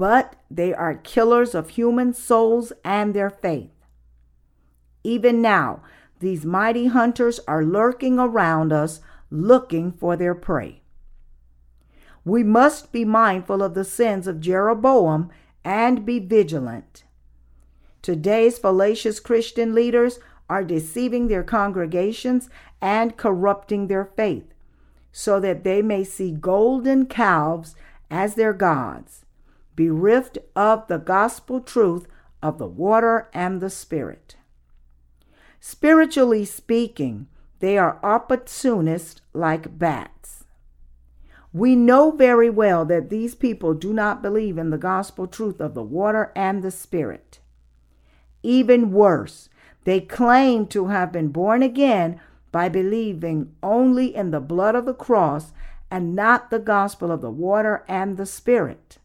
but 0.00 0.34
they 0.50 0.72
are 0.72 0.94
killers 0.94 1.54
of 1.54 1.68
human 1.68 2.14
souls 2.14 2.72
and 2.82 3.12
their 3.12 3.28
faith. 3.28 3.68
Even 5.04 5.42
now, 5.42 5.82
these 6.20 6.46
mighty 6.46 6.86
hunters 6.86 7.38
are 7.46 7.62
lurking 7.62 8.18
around 8.18 8.72
us 8.72 9.00
looking 9.30 9.92
for 9.92 10.16
their 10.16 10.34
prey. 10.34 10.80
We 12.24 12.42
must 12.42 12.92
be 12.92 13.04
mindful 13.04 13.62
of 13.62 13.74
the 13.74 13.84
sins 13.84 14.26
of 14.26 14.40
Jeroboam 14.40 15.28
and 15.66 16.06
be 16.06 16.18
vigilant. 16.18 17.04
Today's 18.00 18.56
fallacious 18.56 19.20
Christian 19.20 19.74
leaders 19.74 20.18
are 20.48 20.64
deceiving 20.64 21.28
their 21.28 21.44
congregations 21.44 22.48
and 22.80 23.18
corrupting 23.18 23.88
their 23.88 24.06
faith. 24.06 24.54
so 25.12 25.40
that 25.40 25.62
they 25.64 25.82
may 25.82 26.04
see 26.04 26.30
golden 26.30 27.04
calves 27.04 27.74
as 28.10 28.36
their 28.36 28.52
gods, 28.54 29.26
bereft 29.80 30.36
of 30.54 30.86
the 30.88 30.98
gospel 30.98 31.58
truth 31.58 32.06
of 32.42 32.58
the 32.58 32.66
water 32.66 33.30
and 33.32 33.62
the 33.62 33.70
Spirit. 33.70 34.36
Spiritually 35.58 36.44
speaking, 36.44 37.28
they 37.60 37.78
are 37.78 37.98
opportunists 38.02 39.22
like 39.32 39.78
bats. 39.78 40.44
We 41.54 41.76
know 41.76 42.10
very 42.10 42.50
well 42.50 42.84
that 42.84 43.08
these 43.08 43.34
people 43.34 43.72
do 43.72 43.94
not 43.94 44.20
believe 44.20 44.58
in 44.58 44.68
the 44.68 44.76
gospel 44.76 45.26
truth 45.26 45.62
of 45.62 45.72
the 45.72 45.82
water 45.82 46.30
and 46.36 46.62
the 46.62 46.70
Spirit. 46.70 47.40
Even 48.42 48.92
worse, 48.92 49.48
they 49.84 50.00
claim 50.02 50.66
to 50.66 50.88
have 50.88 51.10
been 51.10 51.28
born 51.28 51.62
again 51.62 52.20
by 52.52 52.68
believing 52.68 53.54
only 53.62 54.14
in 54.14 54.30
the 54.30 54.40
blood 54.40 54.74
of 54.74 54.84
the 54.84 54.92
cross 54.92 55.52
and 55.90 56.14
not 56.14 56.50
the 56.50 56.58
gospel 56.58 57.10
of 57.10 57.22
the 57.22 57.30
water 57.30 57.82
and 57.88 58.18
the 58.18 58.26
Spirit. 58.26 58.98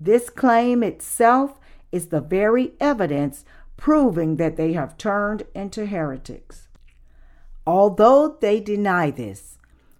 This 0.00 0.30
claim 0.30 0.82
itself 0.82 1.60
is 1.92 2.06
the 2.06 2.22
very 2.22 2.72
evidence 2.80 3.44
proving 3.76 4.36
that 4.36 4.56
they 4.56 4.72
have 4.72 4.96
turned 4.96 5.42
into 5.54 5.86
heretics. 5.86 6.68
Although 7.66 8.38
they 8.40 8.60
deny 8.60 9.10
this, 9.10 9.58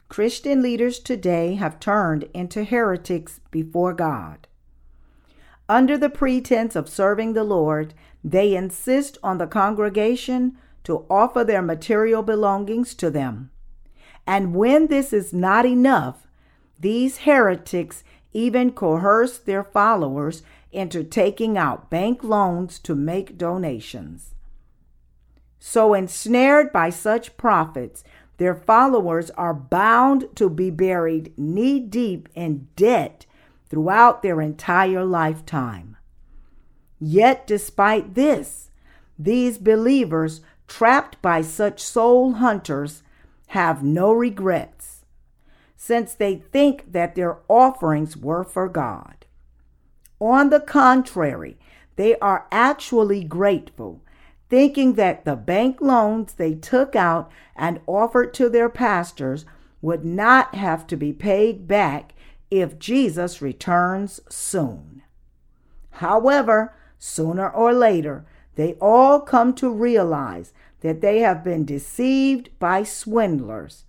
Christian 0.08 0.62
leaders 0.62 0.98
today 0.98 1.54
have 1.54 1.78
turned 1.78 2.24
into 2.34 2.64
heretics 2.64 3.40
before 3.50 3.92
God. 3.92 4.48
Under 5.68 5.96
the 5.96 6.10
pretense 6.10 6.74
of 6.74 6.88
serving 6.88 7.34
the 7.34 7.44
Lord, 7.44 7.94
they 8.24 8.56
insist 8.56 9.18
on 9.22 9.38
the 9.38 9.46
congregation 9.46 10.56
to 10.84 11.06
offer 11.08 11.44
their 11.44 11.62
material 11.62 12.22
belongings 12.22 12.94
to 12.94 13.10
them. 13.10 13.50
And 14.26 14.54
when 14.54 14.88
this 14.88 15.12
is 15.12 15.32
not 15.32 15.64
enough, 15.64 16.26
these 16.78 17.18
heretics 17.18 18.02
even 18.32 18.72
coerce 18.72 19.38
their 19.38 19.64
followers 19.64 20.42
into 20.72 21.02
taking 21.02 21.58
out 21.58 21.90
bank 21.90 22.22
loans 22.22 22.78
to 22.78 22.94
make 22.94 23.36
donations. 23.38 24.34
So, 25.58 25.94
ensnared 25.94 26.72
by 26.72 26.90
such 26.90 27.36
prophets, 27.36 28.02
their 28.38 28.54
followers 28.54 29.30
are 29.32 29.52
bound 29.52 30.28
to 30.36 30.48
be 30.48 30.70
buried 30.70 31.36
knee 31.36 31.78
deep 31.78 32.28
in 32.34 32.68
debt 32.76 33.26
throughout 33.68 34.22
their 34.22 34.40
entire 34.40 35.04
lifetime. 35.04 35.96
Yet, 36.98 37.46
despite 37.46 38.14
this, 38.14 38.70
these 39.18 39.58
believers, 39.58 40.40
trapped 40.66 41.20
by 41.20 41.42
such 41.42 41.82
soul 41.82 42.34
hunters, 42.34 43.02
have 43.48 43.82
no 43.82 44.12
regrets, 44.12 44.89
since 45.82 46.12
they 46.12 46.36
think 46.36 46.92
that 46.92 47.14
their 47.14 47.38
offerings 47.48 48.14
were 48.14 48.44
for 48.44 48.68
God. 48.68 49.24
On 50.20 50.50
the 50.50 50.60
contrary, 50.60 51.58
they 51.96 52.18
are 52.18 52.46
actually 52.52 53.24
grateful, 53.24 54.02
thinking 54.50 54.92
that 54.96 55.24
the 55.24 55.36
bank 55.36 55.80
loans 55.80 56.34
they 56.34 56.54
took 56.54 56.94
out 56.94 57.32
and 57.56 57.80
offered 57.86 58.34
to 58.34 58.50
their 58.50 58.68
pastors 58.68 59.46
would 59.80 60.04
not 60.04 60.54
have 60.54 60.86
to 60.86 60.98
be 60.98 61.14
paid 61.14 61.66
back 61.66 62.12
if 62.50 62.78
Jesus 62.78 63.40
returns 63.40 64.20
soon. 64.28 65.00
However, 65.92 66.74
sooner 66.98 67.48
or 67.48 67.72
later, 67.72 68.26
they 68.54 68.74
all 68.82 69.18
come 69.18 69.54
to 69.54 69.72
realize 69.72 70.52
that 70.82 71.00
they 71.00 71.20
have 71.20 71.42
been 71.42 71.64
deceived 71.64 72.50
by 72.58 72.82
swindlers, 72.82 73.84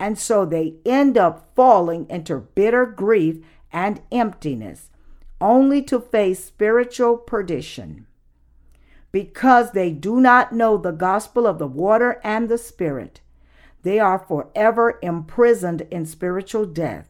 and 0.00 0.18
so 0.18 0.46
they 0.46 0.76
end 0.86 1.18
up 1.18 1.50
falling 1.54 2.06
into 2.08 2.38
bitter 2.54 2.86
grief 2.86 3.36
and 3.70 4.00
emptiness, 4.10 4.88
only 5.40 5.82
to 5.82 6.00
face 6.00 6.42
spiritual 6.42 7.18
perdition. 7.18 8.06
Because 9.12 9.72
they 9.72 9.90
do 9.90 10.20
not 10.20 10.54
know 10.54 10.78
the 10.78 10.90
gospel 10.90 11.46
of 11.46 11.58
the 11.58 11.66
water 11.66 12.18
and 12.24 12.48
the 12.48 12.56
Spirit, 12.56 13.20
they 13.82 13.98
are 13.98 14.18
forever 14.18 14.98
imprisoned 15.02 15.82
in 15.90 16.06
spiritual 16.06 16.64
death. 16.64 17.08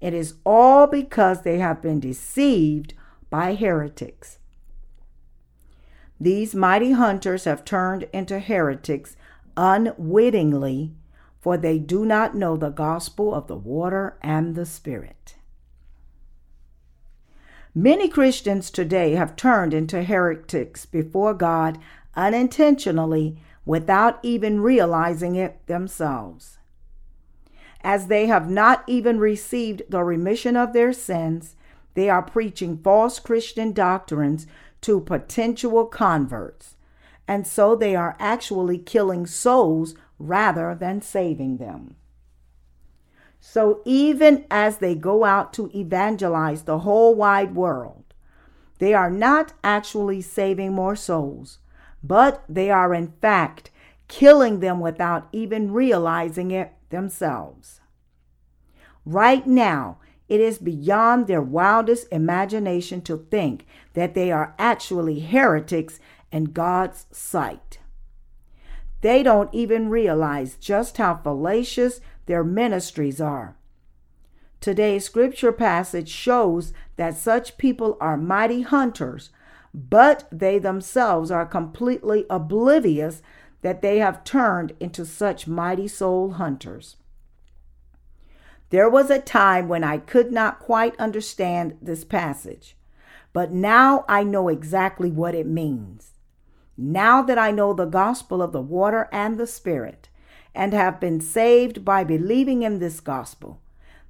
It 0.00 0.14
is 0.14 0.34
all 0.44 0.86
because 0.86 1.42
they 1.42 1.58
have 1.58 1.82
been 1.82 2.00
deceived 2.00 2.94
by 3.28 3.54
heretics. 3.54 4.38
These 6.18 6.54
mighty 6.54 6.92
hunters 6.92 7.44
have 7.44 7.64
turned 7.64 8.08
into 8.12 8.38
heretics 8.38 9.16
unwittingly, 9.56 10.92
for 11.46 11.56
they 11.56 11.78
do 11.78 12.04
not 12.04 12.34
know 12.34 12.56
the 12.56 12.70
gospel 12.70 13.32
of 13.32 13.46
the 13.46 13.54
water 13.54 14.18
and 14.20 14.56
the 14.56 14.66
Spirit. 14.66 15.36
Many 17.72 18.08
Christians 18.08 18.68
today 18.68 19.12
have 19.12 19.36
turned 19.36 19.72
into 19.72 20.02
heretics 20.02 20.86
before 20.86 21.34
God 21.34 21.78
unintentionally 22.16 23.36
without 23.64 24.18
even 24.24 24.60
realizing 24.60 25.36
it 25.36 25.64
themselves. 25.68 26.58
As 27.80 28.08
they 28.08 28.26
have 28.26 28.50
not 28.50 28.82
even 28.88 29.20
received 29.20 29.82
the 29.88 30.02
remission 30.02 30.56
of 30.56 30.72
their 30.72 30.92
sins, 30.92 31.54
they 31.94 32.10
are 32.10 32.22
preaching 32.22 32.76
false 32.76 33.20
Christian 33.20 33.70
doctrines 33.70 34.48
to 34.80 34.98
potential 34.98 35.86
converts. 35.86 36.74
And 37.28 37.46
so 37.46 37.76
they 37.76 37.94
are 37.94 38.16
actually 38.18 38.78
killing 38.78 39.26
souls 39.26 39.94
rather 40.18 40.74
than 40.74 41.00
saving 41.02 41.58
them. 41.58 41.96
So 43.40 43.80
even 43.84 44.44
as 44.50 44.78
they 44.78 44.94
go 44.94 45.24
out 45.24 45.52
to 45.54 45.70
evangelize 45.74 46.62
the 46.62 46.80
whole 46.80 47.14
wide 47.14 47.54
world, 47.54 48.04
they 48.78 48.92
are 48.92 49.10
not 49.10 49.52
actually 49.62 50.20
saving 50.20 50.72
more 50.72 50.96
souls, 50.96 51.58
but 52.02 52.44
they 52.48 52.70
are 52.70 52.92
in 52.92 53.12
fact 53.20 53.70
killing 54.08 54.60
them 54.60 54.80
without 54.80 55.28
even 55.32 55.72
realizing 55.72 56.50
it 56.50 56.72
themselves. 56.90 57.80
Right 59.04 59.46
now, 59.46 59.98
it 60.28 60.40
is 60.40 60.58
beyond 60.58 61.26
their 61.26 61.42
wildest 61.42 62.08
imagination 62.10 63.00
to 63.02 63.16
think 63.30 63.64
that 63.94 64.14
they 64.14 64.32
are 64.32 64.54
actually 64.58 65.20
heretics 65.20 66.00
in 66.32 66.44
God's 66.46 67.06
sight. 67.12 67.78
They 69.00 69.22
don't 69.22 69.52
even 69.52 69.90
realize 69.90 70.56
just 70.56 70.96
how 70.96 71.16
fallacious 71.16 72.00
their 72.26 72.42
ministries 72.42 73.20
are. 73.20 73.56
Today's 74.60 75.04
scripture 75.04 75.52
passage 75.52 76.08
shows 76.08 76.72
that 76.96 77.16
such 77.16 77.58
people 77.58 77.96
are 78.00 78.16
mighty 78.16 78.62
hunters, 78.62 79.30
but 79.72 80.26
they 80.32 80.58
themselves 80.58 81.30
are 81.30 81.46
completely 81.46 82.24
oblivious 82.30 83.22
that 83.62 83.82
they 83.82 83.98
have 83.98 84.24
turned 84.24 84.72
into 84.80 85.04
such 85.04 85.46
mighty 85.46 85.86
soul 85.86 86.32
hunters. 86.32 86.96
There 88.70 88.88
was 88.88 89.10
a 89.10 89.20
time 89.20 89.68
when 89.68 89.84
I 89.84 89.98
could 89.98 90.32
not 90.32 90.58
quite 90.58 90.98
understand 90.98 91.76
this 91.80 92.02
passage, 92.02 92.76
but 93.32 93.52
now 93.52 94.04
I 94.08 94.24
know 94.24 94.48
exactly 94.48 95.10
what 95.10 95.34
it 95.34 95.46
means. 95.46 96.15
Now 96.76 97.22
that 97.22 97.38
I 97.38 97.50
know 97.50 97.72
the 97.72 97.86
gospel 97.86 98.42
of 98.42 98.52
the 98.52 98.60
water 98.60 99.08
and 99.12 99.38
the 99.38 99.46
Spirit, 99.46 100.08
and 100.54 100.72
have 100.72 100.98
been 100.98 101.20
saved 101.20 101.84
by 101.84 102.02
believing 102.02 102.62
in 102.62 102.78
this 102.78 103.00
gospel, 103.00 103.60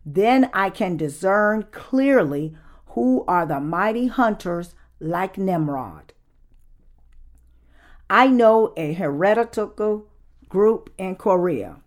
then 0.05 0.49
I 0.55 0.71
can 0.71 0.97
discern 0.97 1.67
clearly 1.73 2.57
who 2.89 3.25
are 3.27 3.45
the 3.45 3.61
mighty 3.61 4.07
hunters 4.07 4.75
like 5.01 5.37
Nimrod. 5.37 6.13
I 8.09 8.29
know 8.29 8.73
a 8.77 8.93
heretical 8.93 10.07
group 10.49 10.91
in 10.97 11.17
Korea 11.17 11.81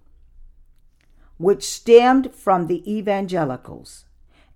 which 1.39 1.63
stemmed 1.63 2.35
from 2.35 2.67
the 2.67 2.83
evangelicals. 2.91 4.03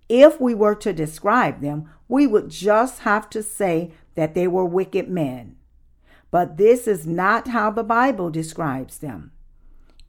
If 0.06 0.38
we 0.38 0.54
were 0.54 0.74
to 0.76 0.92
describe 0.92 1.62
them, 1.62 1.88
we 2.08 2.26
would 2.26 2.50
just 2.50 3.00
have 3.00 3.30
to 3.30 3.42
say 3.42 3.92
that 4.16 4.34
they 4.34 4.46
were 4.46 4.66
wicked 4.66 5.08
men. 5.08 5.56
But 6.34 6.56
this 6.56 6.88
is 6.88 7.06
not 7.06 7.46
how 7.46 7.70
the 7.70 7.84
Bible 7.84 8.28
describes 8.28 8.98
them. 8.98 9.30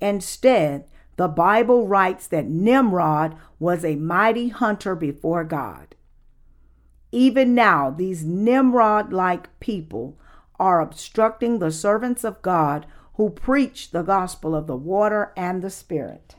Instead, 0.02 0.86
the 1.18 1.28
Bible 1.28 1.88
writes 1.88 2.26
that 2.26 2.48
Nimrod 2.48 3.38
was 3.60 3.86
a 3.86 3.96
mighty 3.96 4.48
hunter 4.48 4.96
before 4.96 5.44
God. 5.44 5.94
Even 7.12 7.54
now, 7.54 7.92
these 7.92 8.24
Nimrod 8.24 9.14
like 9.14 9.60
people 9.60 10.18
are 10.60 10.82
obstructing 10.82 11.60
the 11.60 11.72
servants 11.72 12.24
of 12.24 12.42
God 12.42 12.88
who 13.18 13.30
preach 13.30 13.92
the 13.92 14.02
gospel 14.02 14.56
of 14.56 14.66
the 14.66 14.76
water 14.76 15.32
and 15.38 15.62
the 15.62 15.70
Spirit 15.70 16.34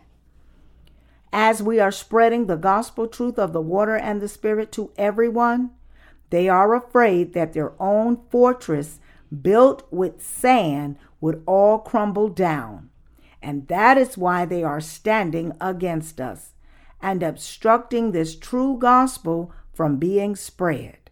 as 1.32 1.62
we 1.62 1.78
are 1.78 1.92
spreading 1.92 2.46
the 2.46 2.56
gospel 2.56 3.06
truth 3.06 3.38
of 3.38 3.52
the 3.52 3.60
water 3.60 3.94
and 3.94 4.22
the 4.22 4.28
Spirit 4.28 4.72
to 4.72 4.90
everyone, 4.96 5.70
they 6.30 6.48
are 6.48 6.74
afraid 6.74 7.34
that 7.34 7.52
their 7.52 7.72
own 7.80 8.18
fortress 8.30 8.98
built 9.42 9.86
with 9.90 10.24
sand 10.24 10.98
would 11.20 11.42
all 11.46 11.78
crumble 11.78 12.28
down, 12.28 12.90
and 13.42 13.68
that 13.68 13.96
is 13.98 14.18
why 14.18 14.44
they 14.44 14.62
are 14.62 14.80
standing 14.80 15.52
against 15.60 16.20
us 16.20 16.52
and 17.00 17.22
obstructing 17.22 18.12
this 18.12 18.36
true 18.36 18.76
gospel 18.78 19.52
from 19.72 19.96
being 19.96 20.34
spread. 20.34 21.10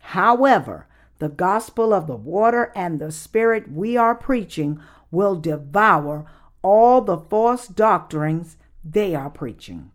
However, 0.00 0.86
the 1.18 1.28
gospel 1.28 1.92
of 1.92 2.06
the 2.06 2.16
water 2.16 2.72
and 2.74 2.98
the 2.98 3.12
spirit 3.12 3.70
we 3.70 3.96
are 3.96 4.14
preaching 4.14 4.80
will 5.10 5.36
devour 5.36 6.26
all 6.62 7.00
the 7.00 7.18
false 7.18 7.68
doctrines 7.68 8.56
they 8.84 9.14
are 9.14 9.30
preaching. 9.30 9.90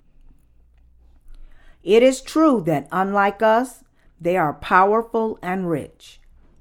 It 1.84 2.04
is 2.04 2.22
true 2.22 2.62
that, 2.66 2.88
unlike 2.92 3.42
us, 3.42 3.84
they 4.20 4.38
are 4.38 4.54
powerful 4.54 5.40
and 5.42 5.70
rich. 5.70 6.20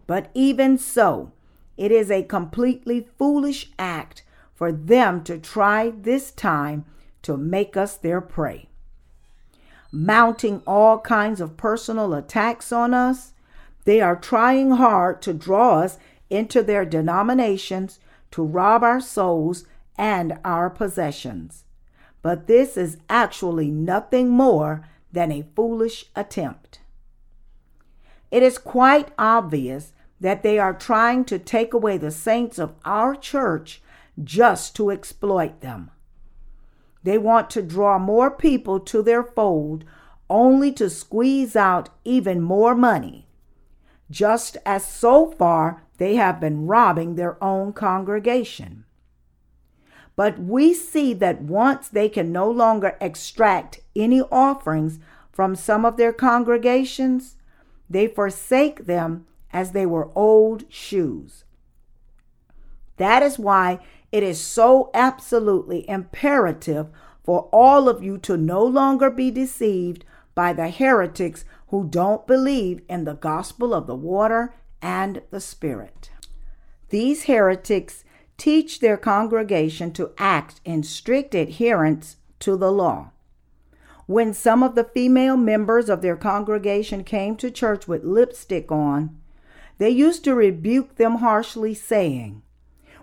But 0.08 0.30
even 0.32 0.78
so, 0.78 1.32
it 1.76 1.92
is 1.92 2.10
a 2.10 2.22
completely 2.22 3.06
foolish 3.18 3.70
act 3.78 4.24
for 4.54 4.72
them 4.72 5.22
to 5.24 5.38
try 5.38 5.90
this 5.90 6.32
time 6.32 6.86
to 7.22 7.36
make 7.36 7.76
us 7.76 7.94
their 7.94 8.22
prey. 8.22 8.68
Mounting 9.92 10.62
all 10.66 10.98
kinds 10.98 11.42
of 11.42 11.58
personal 11.58 12.14
attacks 12.14 12.72
on 12.72 12.94
us, 12.94 13.34
they 13.84 14.00
are 14.00 14.16
trying 14.16 14.72
hard 14.72 15.20
to 15.22 15.34
draw 15.34 15.80
us 15.80 15.98
into 16.30 16.62
their 16.62 16.86
denominations 16.86 18.00
to 18.30 18.42
rob 18.42 18.82
our 18.82 19.00
souls 19.00 19.66
and 19.98 20.38
our 20.42 20.70
possessions. 20.70 21.64
But 22.22 22.46
this 22.46 22.78
is 22.78 22.96
actually 23.10 23.70
nothing 23.70 24.30
more 24.30 24.88
than 25.12 25.30
a 25.30 25.46
foolish 25.54 26.06
attempt. 26.16 26.80
It 28.30 28.42
is 28.42 28.56
quite 28.56 29.10
obvious 29.18 29.92
that 30.20 30.42
they 30.42 30.58
are 30.58 30.74
trying 30.74 31.24
to 31.26 31.38
take 31.38 31.72
away 31.72 31.96
the 31.96 32.10
saints 32.10 32.58
of 32.58 32.74
our 32.84 33.14
church 33.14 33.80
just 34.22 34.74
to 34.76 34.90
exploit 34.90 35.60
them. 35.60 35.90
They 37.02 37.18
want 37.18 37.50
to 37.50 37.62
draw 37.62 37.98
more 37.98 38.30
people 38.30 38.80
to 38.80 39.02
their 39.02 39.22
fold 39.22 39.84
only 40.28 40.72
to 40.72 40.90
squeeze 40.90 41.56
out 41.56 41.88
even 42.04 42.40
more 42.40 42.74
money 42.74 43.28
just 44.10 44.56
as 44.64 44.86
so 44.86 45.30
far 45.30 45.82
they 45.98 46.16
have 46.16 46.40
been 46.40 46.66
robbing 46.66 47.14
their 47.14 47.42
own 47.42 47.72
congregation. 47.72 48.84
But 50.16 50.38
we 50.38 50.74
see 50.74 51.12
that 51.14 51.42
once 51.42 51.88
they 51.88 52.08
can 52.08 52.32
no 52.32 52.50
longer 52.50 52.96
extract 53.00 53.80
any 53.94 54.20
offerings 54.22 54.98
from 55.30 55.54
some 55.54 55.84
of 55.84 55.96
their 55.96 56.12
congregations, 56.12 57.36
they 57.88 58.08
forsake 58.08 58.86
them 58.86 59.26
as 59.52 59.72
they 59.72 59.86
were 59.86 60.10
old 60.14 60.64
shoes. 60.68 61.44
That 62.96 63.22
is 63.22 63.38
why 63.38 63.78
it 64.10 64.22
is 64.22 64.40
so 64.40 64.90
absolutely 64.94 65.88
imperative 65.88 66.88
for 67.24 67.48
all 67.52 67.88
of 67.88 68.02
you 68.02 68.18
to 68.18 68.36
no 68.36 68.64
longer 68.64 69.10
be 69.10 69.30
deceived 69.30 70.04
by 70.34 70.52
the 70.52 70.70
heretics 70.70 71.44
who 71.68 71.86
don't 71.86 72.26
believe 72.26 72.80
in 72.88 73.04
the 73.04 73.14
gospel 73.14 73.74
of 73.74 73.86
the 73.86 73.94
water 73.94 74.54
and 74.80 75.22
the 75.30 75.40
Spirit. 75.40 76.10
These 76.88 77.24
heretics 77.24 78.04
teach 78.38 78.80
their 78.80 78.96
congregation 78.96 79.92
to 79.92 80.12
act 80.16 80.60
in 80.64 80.82
strict 80.82 81.34
adherence 81.34 82.16
to 82.40 82.56
the 82.56 82.72
law. 82.72 83.10
When 84.06 84.32
some 84.32 84.62
of 84.62 84.74
the 84.74 84.84
female 84.84 85.36
members 85.36 85.90
of 85.90 86.00
their 86.00 86.16
congregation 86.16 87.04
came 87.04 87.36
to 87.36 87.50
church 87.50 87.86
with 87.86 88.04
lipstick 88.04 88.72
on, 88.72 89.20
they 89.78 89.90
used 89.90 90.24
to 90.24 90.34
rebuke 90.34 90.96
them 90.96 91.16
harshly, 91.16 91.74
saying, 91.74 92.42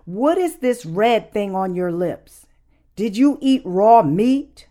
What 0.04 0.38
is 0.38 0.58
this 0.58 0.86
red 0.86 1.32
thing 1.32 1.56
on 1.56 1.76
your 1.76 1.92
lips? 1.92 2.46
Did 2.96 3.18
you 3.18 3.38
eat 3.42 3.62
raw 3.66 4.04
meat? 4.04 4.68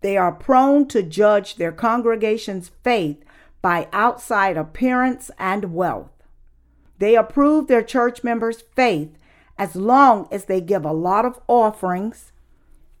They 0.00 0.16
are 0.16 0.32
prone 0.32 0.86
to 0.88 1.02
judge 1.02 1.56
their 1.56 1.72
congregation's 1.72 2.70
faith 2.82 3.24
by 3.62 3.88
outside 3.92 4.58
appearance 4.58 5.30
and 5.38 5.74
wealth. 5.74 6.10
They 6.98 7.16
approve 7.16 7.66
their 7.66 7.82
church 7.82 8.22
members' 8.22 8.62
faith 8.76 9.16
as 9.56 9.74
long 9.74 10.28
as 10.30 10.44
they 10.44 10.60
give 10.60 10.84
a 10.84 10.92
lot 10.92 11.24
of 11.24 11.40
offerings, 11.48 12.32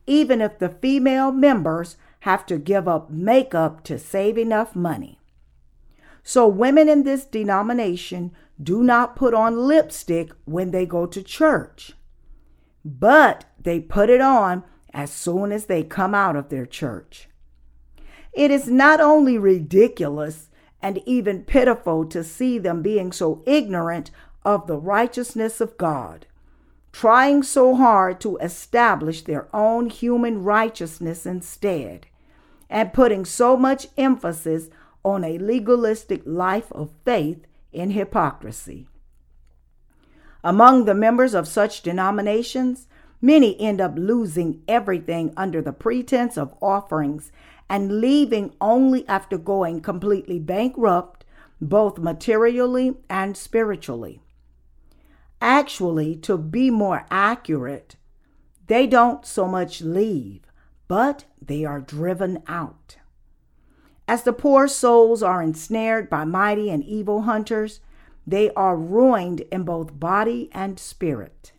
even 0.06 0.40
if 0.40 0.58
the 0.58 0.68
female 0.68 1.30
members 1.30 1.96
have 2.20 2.46
to 2.46 2.58
give 2.58 2.88
up 2.88 3.10
makeup 3.10 3.84
to 3.84 3.98
save 3.98 4.38
enough 4.38 4.74
money. 4.74 5.18
So, 6.26 6.48
women 6.48 6.88
in 6.88 7.04
this 7.04 7.26
denomination 7.26 8.32
do 8.60 8.82
not 8.82 9.14
put 9.14 9.34
on 9.34 9.68
lipstick 9.68 10.32
when 10.46 10.70
they 10.70 10.86
go 10.86 11.04
to 11.04 11.22
church, 11.22 11.92
but 12.82 13.44
they 13.60 13.78
put 13.78 14.08
it 14.08 14.22
on 14.22 14.64
as 14.94 15.12
soon 15.12 15.52
as 15.52 15.66
they 15.66 15.82
come 15.82 16.14
out 16.14 16.34
of 16.34 16.48
their 16.48 16.64
church. 16.64 17.28
It 18.32 18.50
is 18.50 18.68
not 18.68 19.00
only 19.00 19.36
ridiculous 19.36 20.48
and 20.80 21.00
even 21.04 21.44
pitiful 21.44 22.06
to 22.06 22.24
see 22.24 22.58
them 22.58 22.80
being 22.80 23.12
so 23.12 23.42
ignorant 23.46 24.10
of 24.44 24.66
the 24.66 24.78
righteousness 24.78 25.60
of 25.60 25.76
God, 25.76 26.26
trying 26.90 27.42
so 27.42 27.74
hard 27.74 28.18
to 28.20 28.38
establish 28.38 29.22
their 29.22 29.54
own 29.54 29.90
human 29.90 30.42
righteousness 30.42 31.26
instead, 31.26 32.06
and 32.70 32.94
putting 32.94 33.26
so 33.26 33.56
much 33.58 33.88
emphasis 33.98 34.70
on 35.04 35.24
a 35.24 35.38
legalistic 35.38 36.22
life 36.24 36.72
of 36.72 36.90
faith 37.04 37.46
in 37.72 37.90
hypocrisy. 37.90 38.88
Among 40.42 40.84
the 40.84 40.94
members 40.94 41.34
of 41.34 41.48
such 41.48 41.82
denominations, 41.82 42.86
Many 43.24 43.58
end 43.58 43.80
up 43.80 43.94
losing 43.96 44.60
everything 44.68 45.32
under 45.34 45.62
the 45.62 45.72
pretense 45.72 46.36
of 46.36 46.54
offerings 46.60 47.32
and 47.70 48.02
leaving 48.02 48.52
only 48.60 49.08
after 49.08 49.38
going 49.38 49.80
completely 49.80 50.38
bankrupt, 50.38 51.24
both 51.58 51.96
materially 51.96 52.98
and 53.08 53.34
spiritually. 53.34 54.20
Actually, 55.40 56.16
to 56.16 56.36
be 56.36 56.70
more 56.70 57.06
accurate, 57.10 57.96
they 58.66 58.86
don't 58.86 59.24
so 59.24 59.48
much 59.48 59.80
leave, 59.80 60.42
but 60.86 61.24
they 61.40 61.64
are 61.64 61.80
driven 61.80 62.42
out. 62.46 62.96
As 64.06 64.22
the 64.22 64.32
poor 64.32 64.68
souls 64.68 65.22
are 65.22 65.42
ensnared 65.42 66.10
by 66.10 66.24
mighty 66.24 66.70
and 66.70 66.84
evil 66.84 67.22
hunters, 67.22 67.80
they 68.26 68.50
are 68.54 68.76
ruined 68.76 69.40
in 69.52 69.64
both 69.64 69.98
body 69.98 70.50
and 70.52 70.78
spirit. 70.78 71.52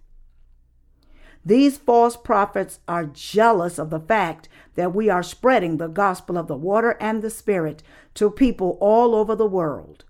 These 1.43 1.77
false 1.77 2.17
prophets 2.17 2.79
are 2.87 3.05
jealous 3.05 3.77
of 3.77 3.91
the 3.91 3.99
fact 3.99 4.49
that 4.73 4.95
we 4.95 5.09
are 5.09 5.21
spreading 5.21 5.77
the 5.77 5.87
gospel 5.87 6.37
of 6.37 6.47
the 6.47 6.57
water 6.57 6.97
and 6.99 7.21
the 7.21 7.29
spirit 7.29 7.83
to 8.15 8.31
people 8.31 8.77
all 8.81 9.13
over 9.13 9.35
the 9.35 9.45
world. 9.45 10.05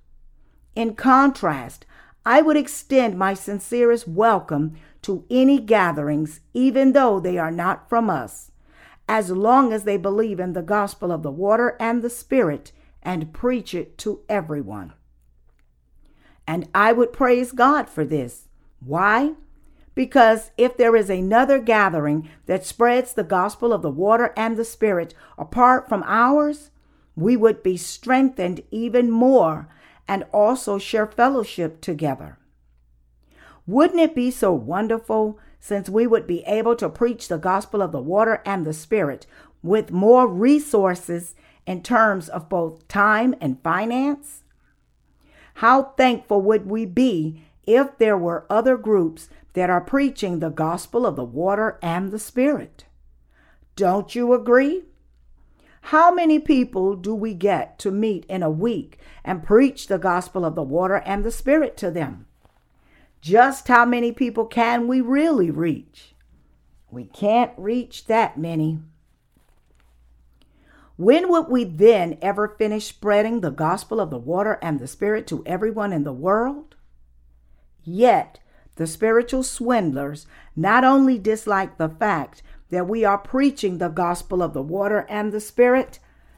In 0.75 0.95
contrast, 0.95 1.85
I 2.25 2.41
would 2.41 2.57
extend 2.57 3.17
my 3.17 3.33
sincerest 3.33 4.07
welcome 4.07 4.75
to 5.03 5.25
any 5.29 5.59
gatherings, 5.59 6.39
even 6.53 6.93
though 6.93 7.19
they 7.19 7.37
are 7.37 7.51
not 7.51 7.89
from 7.89 8.09
us, 8.09 8.51
as 9.07 9.29
long 9.29 9.71
as 9.71 9.83
they 9.83 9.97
believe 9.97 10.39
in 10.39 10.53
the 10.53 10.61
gospel 10.61 11.11
of 11.11 11.23
the 11.23 11.31
water 11.31 11.77
and 11.79 12.01
the 12.01 12.09
spirit 12.09 12.71
and 13.03 13.33
preach 13.33 13.73
it 13.73 13.97
to 13.99 14.21
everyone. 14.27 14.93
And 16.47 16.67
I 16.73 16.91
would 16.91 17.13
praise 17.13 17.51
God 17.51 17.89
for 17.89 18.03
this. 18.03 18.47
Why? 18.79 19.33
Because 19.93 20.51
if 20.57 20.75
there 20.75 20.95
is 20.95 21.09
another 21.09 21.59
gathering 21.59 22.29
that 22.47 22.65
spreads 22.65 23.13
the 23.13 23.23
gospel 23.23 23.71
of 23.71 23.81
the 23.81 23.89
water 23.89 24.33
and 24.35 24.57
the 24.57 24.65
Spirit 24.65 25.13
apart 25.37 25.87
from 25.87 26.03
ours, 26.05 26.69
we 27.15 27.37
would 27.37 27.63
be 27.63 27.77
strengthened 27.77 28.61
even 28.71 29.09
more 29.09 29.69
and 30.07 30.25
also 30.33 30.77
share 30.77 31.07
fellowship 31.07 31.79
together. 31.79 32.37
Wouldn't 33.65 33.99
it 33.99 34.13
be 34.13 34.29
so 34.29 34.51
wonderful 34.51 35.39
since 35.65 35.89
we 35.89 36.05
would 36.05 36.27
be 36.27 36.43
able 36.43 36.75
to 36.75 36.87
preach 36.89 37.27
the 37.27 37.37
gospel 37.37 37.81
of 37.81 37.91
the 37.91 37.99
water 37.99 38.41
and 38.45 38.65
the 38.65 38.73
Spirit 38.73 39.25
with 39.63 39.91
more 39.91 40.27
resources 40.27 41.33
in 41.65 41.81
terms 41.81 42.29
of 42.29 42.49
both 42.49 42.87
time 42.87 43.33
and 43.41 43.63
finance? 43.63 44.43
How 45.55 45.93
thankful 45.97 46.41
would 46.41 46.69
we 46.69 46.85
be 46.85 47.41
if 47.65 47.97
there 47.97 48.17
were 48.17 48.45
other 48.47 48.77
groups 48.77 49.27
that 49.53 49.69
are 49.69 49.81
preaching 49.81 50.39
the 50.39 50.49
gospel 50.49 51.05
of 51.05 51.15
the 51.15 51.23
water 51.23 51.79
and 51.81 52.11
the 52.11 52.19
Spirit. 52.19 52.85
Don't 53.75 54.13
you 54.13 54.33
agree? 54.33 54.83
How 55.89 56.13
many 56.13 56.39
people 56.39 56.95
do 56.95 57.15
we 57.15 57.33
get 57.33 57.79
to 57.79 57.89
meet 57.89 58.25
in 58.25 58.43
a 58.43 58.49
week 58.49 58.99
and 59.23 59.43
preach 59.43 59.87
the 59.87 59.97
gospel 59.97 60.45
of 60.45 60.55
the 60.55 60.63
water 60.63 60.97
and 61.05 61.23
the 61.23 61.31
Spirit 61.31 61.75
to 61.77 61.89
them? 61.89 62.27
Just 63.25 63.69
how 63.69 63.85
many 63.85 64.11
people 64.11 64.45
can 64.45 64.87
we 64.87 65.01
really 65.01 65.49
reach? 65.49 66.13
We 66.91 67.05
can't 67.05 67.53
reach 67.57 68.05
that 68.05 68.37
many. 68.37 68.77
When 70.95 71.31
would 71.31 71.47
we 71.47 71.63
then 71.63 72.19
ever 72.21 72.47
finish 72.47 72.85
spreading 72.85 73.41
the 73.41 73.49
gospel 73.49 73.99
of 73.99 74.11
the 74.11 74.19
water 74.19 74.59
and 74.61 74.79
the 74.79 74.85
Spirit 74.85 75.25
to 75.25 75.41
everyone 75.47 75.91
in 75.91 76.03
the 76.03 76.13
world? 76.13 76.75
Yet, 77.83 78.41
the 78.75 78.85
spiritual 78.85 79.41
swindlers, 79.41 80.27
not 80.55 80.83
only 80.83 81.17
dislike 81.17 81.79
the 81.79 81.89
fact 81.89 82.43
that 82.69 82.87
we 82.87 83.03
are 83.03 83.17
preaching 83.17 83.79
the 83.79 83.89
gospel 83.89 84.43
of 84.43 84.53
the 84.53 84.61
water 84.61 85.03
and 85.09 85.31
the 85.31 85.41
spirit, 85.41 85.97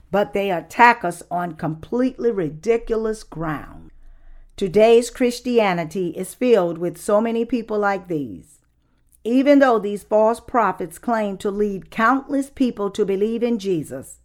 but 0.10 0.32
they 0.32 0.50
attack 0.52 1.04
us 1.04 1.21
on 1.30 1.56
completely 1.56 2.32
ridiculous 2.32 3.23
ground. 3.23 3.87
Today's 4.58 5.12
Christianity 5.12 6.10
is 6.17 6.34
filled 6.34 6.80
with 6.80 6.98
so 6.98 7.22
many 7.22 7.46
people 7.46 7.78
like 7.78 8.08
these. 8.08 8.60
Even 9.24 9.60
though 9.60 9.78
these 9.78 10.02
false 10.02 10.39
prophets 10.39 10.98
claim 10.98 11.38
to 11.38 11.52
lead 11.52 11.91
countless 11.91 12.50
people 12.50 12.89
to 12.89 13.06
believe 13.06 13.43
in 13.43 13.60
Jesus, 13.60 14.17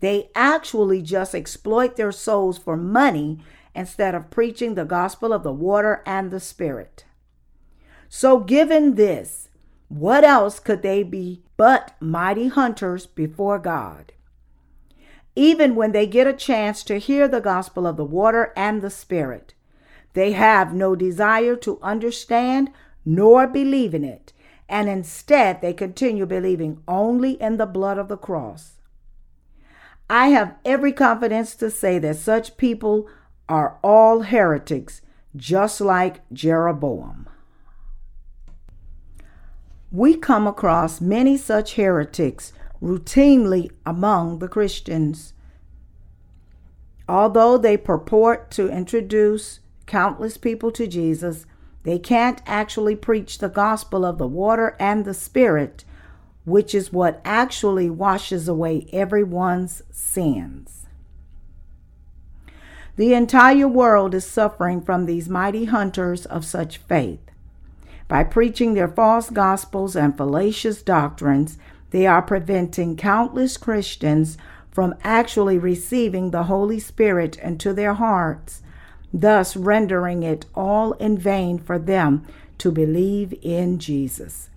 they 0.00 0.30
actually 0.34 1.00
just 1.00 1.32
exploit 1.32 1.94
their 1.94 2.10
souls 2.10 2.58
for 2.58 2.76
money 2.76 3.38
instead 3.72 4.16
of 4.16 4.30
preaching 4.30 4.74
the 4.74 4.84
gospel 4.84 5.32
of 5.32 5.44
the 5.44 5.52
water 5.52 6.02
and 6.04 6.32
the 6.32 6.40
spirit. 6.40 7.04
So, 8.08 8.40
given 8.40 8.96
this, 8.96 9.48
what 9.86 10.24
else 10.24 10.58
could 10.58 10.82
they 10.82 11.04
be 11.04 11.44
but 11.56 11.94
mighty 12.00 12.48
hunters 12.48 13.06
before 13.06 13.60
God? 13.60 14.12
Even 15.36 15.76
when 15.76 15.92
they 15.92 16.08
get 16.08 16.26
a 16.26 16.32
chance 16.32 16.82
to 16.82 16.98
hear 16.98 17.28
the 17.28 17.40
gospel 17.40 17.86
of 17.86 17.96
the 17.96 18.04
water 18.04 18.52
and 18.56 18.82
the 18.82 18.90
spirit, 18.90 19.54
they 20.18 20.32
have 20.32 20.74
no 20.74 20.96
desire 20.96 21.54
to 21.54 21.78
understand 21.80 22.70
nor 23.04 23.46
believe 23.46 23.94
in 23.94 24.02
it, 24.04 24.32
and 24.68 24.88
instead 24.88 25.60
they 25.60 25.72
continue 25.72 26.26
believing 26.26 26.82
only 26.88 27.40
in 27.40 27.56
the 27.56 27.66
blood 27.66 27.98
of 27.98 28.08
the 28.08 28.16
cross. 28.16 28.80
I 30.10 30.30
have 30.30 30.56
every 30.64 30.90
confidence 30.92 31.54
to 31.54 31.70
say 31.70 32.00
that 32.00 32.16
such 32.16 32.56
people 32.56 33.08
are 33.48 33.78
all 33.84 34.22
heretics, 34.22 35.02
just 35.36 35.80
like 35.80 36.28
Jeroboam. 36.32 37.28
We 39.92 40.16
come 40.16 40.48
across 40.48 41.00
many 41.00 41.36
such 41.36 41.76
heretics 41.76 42.52
routinely 42.82 43.70
among 43.86 44.40
the 44.40 44.48
Christians. 44.48 45.32
Although 47.08 47.56
they 47.56 47.76
purport 47.76 48.50
to 48.50 48.68
introduce 48.68 49.60
countless 49.88 50.36
people 50.36 50.70
to 50.70 50.86
Jesus, 50.86 51.46
they 51.82 51.98
can't 51.98 52.40
actually 52.46 52.94
preach 52.94 53.38
the 53.38 53.48
gospel 53.48 54.04
of 54.04 54.18
the 54.18 54.28
water 54.28 54.76
and 54.78 55.04
the 55.04 55.14
Spirit, 55.14 55.84
which 56.44 56.74
is 56.74 56.92
what 56.92 57.20
actually 57.24 57.90
washes 57.90 58.46
away 58.46 58.86
everyone's 58.92 59.82
sins. 59.90 60.86
The 62.96 63.14
entire 63.14 63.68
world 63.68 64.14
is 64.14 64.24
suffering 64.24 64.80
from 64.80 65.06
these 65.06 65.28
mighty 65.28 65.66
hunters 65.66 66.26
of 66.26 66.44
such 66.44 66.78
faith. 66.78 67.20
By 68.08 68.24
preaching 68.24 68.74
their 68.74 68.88
false 68.88 69.30
gospels 69.30 69.94
and 69.94 70.16
fallacious 70.16 70.82
doctrines, 70.82 71.58
they 71.90 72.06
are 72.06 72.22
preventing 72.22 72.96
countless 72.96 73.56
Christians 73.56 74.36
from 74.70 74.94
actually 75.04 75.58
receiving 75.58 76.30
the 76.30 76.44
Holy 76.44 76.80
Spirit 76.80 77.36
into 77.36 77.72
their 77.72 77.94
hearts, 77.94 78.62
thus 79.12 79.56
rendering 79.56 80.22
it 80.22 80.46
all 80.54 80.92
in 80.94 81.16
vain 81.16 81.58
for 81.58 81.78
them 81.78 82.26
to 82.58 82.70
believe 82.70 83.34
in 83.42 83.78
Jesus. 83.78 84.50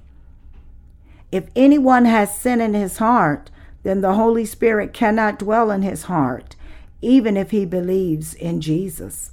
If 1.32 1.46
anyone 1.56 2.06
has 2.06 2.36
sin 2.36 2.60
in 2.60 2.74
his 2.74 2.98
heart, 2.98 3.50
then 3.84 4.02
the 4.02 4.14
Holy 4.14 4.46
Spirit 4.46 4.94
cannot 4.94 5.40
dwell 5.40 5.72
in 5.72 5.82
his 5.82 6.04
heart, 6.04 6.56
even 7.02 7.38
if 7.38 7.52
he 7.52 7.66
believes 7.66 8.34
in 8.34 8.62
Jesus. 8.62 9.32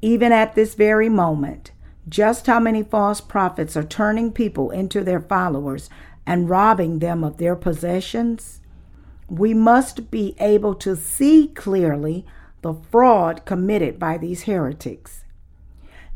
Even 0.00 0.32
at 0.32 0.54
this 0.54 0.74
very 0.74 1.08
moment, 1.08 1.72
just 2.08 2.46
how 2.46 2.60
many 2.60 2.82
false 2.82 3.20
prophets 3.20 3.76
are 3.76 3.84
turning 3.84 4.32
people 4.32 4.70
into 4.70 5.02
their 5.02 5.20
followers 5.20 5.90
and 6.24 6.48
robbing 6.48 6.98
them 6.98 7.22
of 7.22 7.36
their 7.38 7.56
possessions? 7.56 8.60
We 9.28 9.54
must 9.54 10.10
be 10.10 10.36
able 10.38 10.74
to 10.76 10.96
see 10.96 11.48
clearly 11.48 12.24
the 12.66 12.74
fraud 12.90 13.44
committed 13.44 13.96
by 13.96 14.18
these 14.18 14.42
heretics. 14.42 15.22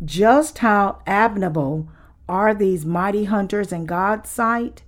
Just 0.04 0.58
how 0.58 1.00
abominable 1.06 1.88
are 2.28 2.52
these 2.52 2.84
mighty 2.84 3.26
hunters 3.26 3.70
in 3.70 3.86
God's 3.86 4.28
sight? 4.28 4.82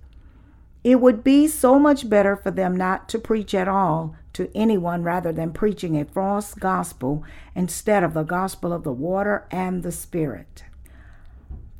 It 0.83 0.99
would 0.99 1.23
be 1.23 1.47
so 1.47 1.79
much 1.79 2.09
better 2.09 2.35
for 2.35 2.51
them 2.51 2.75
not 2.75 3.07
to 3.07 3.17
preach 3.17 3.55
at 3.55 3.69
all 3.69 4.13
to 4.33 4.51
anyone 4.53 5.03
rather 5.03 5.31
than 5.31 5.53
preaching 5.53 5.97
a 5.97 6.03
false 6.03 6.53
gospel 6.53 7.23
instead 7.55 8.03
of 8.03 8.13
the 8.13 8.23
gospel 8.23 8.73
of 8.73 8.83
the 8.83 8.91
water 8.91 9.47
and 9.49 9.83
the 9.83 9.91
Spirit. 9.93 10.65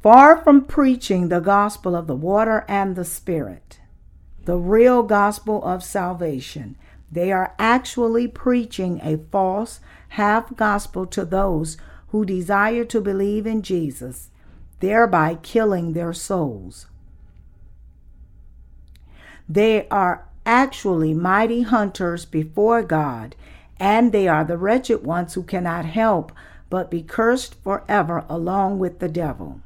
Far 0.02 0.38
from 0.38 0.63
preaching 0.63 1.28
the 1.28 1.41
gospel 1.41 1.93
of 1.93 2.08
the 2.08 2.15
water 2.15 2.63
and 2.69 2.96
the 2.96 3.04
Spirit, 3.04 3.82
the 4.46 4.58
real 4.58 5.04
gospel 5.04 5.62
of 5.65 5.84
salvation, 5.84 6.78
they 7.13 7.32
are 7.32 7.54
actually 7.60 8.28
preaching 8.28 8.99
a 9.04 9.17
false 9.32 9.80
half 10.10 10.56
gospel 10.56 11.06
to 11.06 11.23
those 11.23 11.78
who 12.08 12.26
desire 12.26 12.84
to 12.86 12.99
believe 12.99 13.45
in 13.45 13.62
Jesus, 13.62 14.30
thereby 14.80 15.36
killing 15.41 15.93
their 15.93 16.13
souls. 16.13 16.88
They 19.47 19.88
are 19.89 20.26
actually 20.45 21.13
mighty 21.13 21.62
hunters 21.62 22.26
before 22.26 22.82
God, 22.82 23.36
and 23.80 24.12
they 24.12 24.28
are 24.28 24.43
the 24.43 24.58
wretched 24.58 25.04
ones 25.04 25.36
who 25.36 25.43
cannot 25.43 25.86
help 25.86 26.32
but 26.69 26.89
be 26.89 27.04
cursed 27.04 27.54
forever 27.63 28.26
along 28.28 28.80
with 28.80 28.97
the 28.97 29.10
devil. 29.10 29.62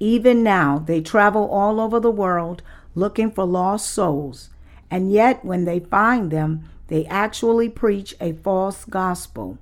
Even 0.00 0.42
now, 0.42 0.78
they 0.78 1.00
travel 1.00 1.48
all 1.48 1.80
over 1.80 2.00
the 2.00 2.10
world 2.10 2.62
looking 2.96 3.30
for 3.30 3.44
lost 3.44 3.88
souls, 3.88 4.50
and 4.90 5.12
yet 5.12 5.44
when 5.44 5.64
they 5.64 5.80
find 5.80 6.30
them, 6.30 6.68
they 6.88 7.04
actually 7.06 7.68
preach 7.68 8.14
a 8.20 8.32
false 8.32 8.84
gospel. 8.84 9.58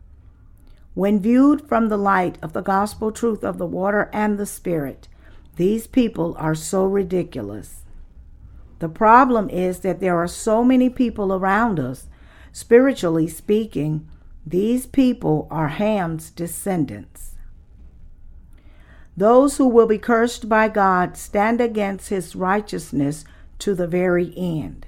When 0.95 1.21
viewed 1.21 1.67
from 1.67 1.89
the 1.89 1.97
light 1.97 2.39
of 2.43 2.53
the 2.53 2.63
gospel 2.63 3.11
truth 3.11 3.43
of 3.43 3.59
the 3.59 3.67
water 3.67 4.11
and 4.13 4.39
the 4.39 4.47
Spirit, 4.47 5.09
these 5.57 5.87
people 5.87 6.37
are 6.39 6.55
so 6.55 6.85
ridiculous. 6.85 7.83
The 8.79 8.89
problem 8.89 9.49
is 9.49 9.81
that 9.81 10.01
there 10.01 10.17
are 10.17 10.29
so 10.29 10.63
many 10.63 10.91
people 10.91 11.33
around 11.33 11.81
us. 11.81 12.07
Spiritually 12.53 13.27
speaking, 13.29 14.09
these 14.47 14.87
people 14.87 15.49
are 15.51 15.69
Ham's 15.69 16.31
descendants. 16.31 17.33
Those 19.17 19.57
who 19.57 19.69
will 19.69 19.87
be 19.87 19.99
cursed 19.99 20.49
by 20.49 20.69
God 20.69 21.17
stand 21.17 21.61
against 21.61 22.09
his 22.09 22.37
righteousness 22.37 23.25
to 23.61 23.75
the 23.75 23.87
very 23.87 24.35
end. 24.37 24.87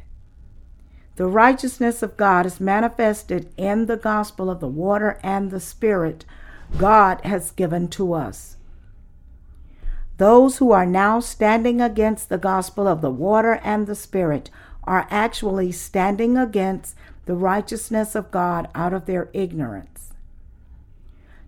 The 1.16 1.26
righteousness 1.26 2.02
of 2.02 2.16
God 2.16 2.44
is 2.46 2.61
manifested 2.61 3.52
in 3.57 3.87
the 3.87 3.96
gospel 3.96 4.50
of 4.50 4.61
the 4.61 4.68
water 4.68 5.18
and 5.22 5.50
the 5.50 5.61
Spirit 5.61 6.26
God 6.76 7.22
has 7.22 7.50
given 7.50 7.88
to 7.88 8.12
us. 8.12 8.57
Those 10.18 10.59
who 10.59 10.72
are 10.72 10.87
now 10.87 11.20
standing 11.20 11.81
against 11.81 12.29
the 12.29 12.38
gospel 12.38 12.87
of 12.87 13.00
the 13.00 13.11
water 13.11 13.61
and 13.64 13.87
the 13.87 13.94
Spirit 13.94 14.50
are 14.85 15.07
actually 15.11 15.72
standing 15.72 16.37
against 16.37 16.94
the 17.24 17.35
righteousness 17.35 18.14
of 18.14 18.31
God 18.31 18.68
out 18.74 18.92
of 18.92 19.07
their 19.07 19.31
ignorance. 19.33 20.12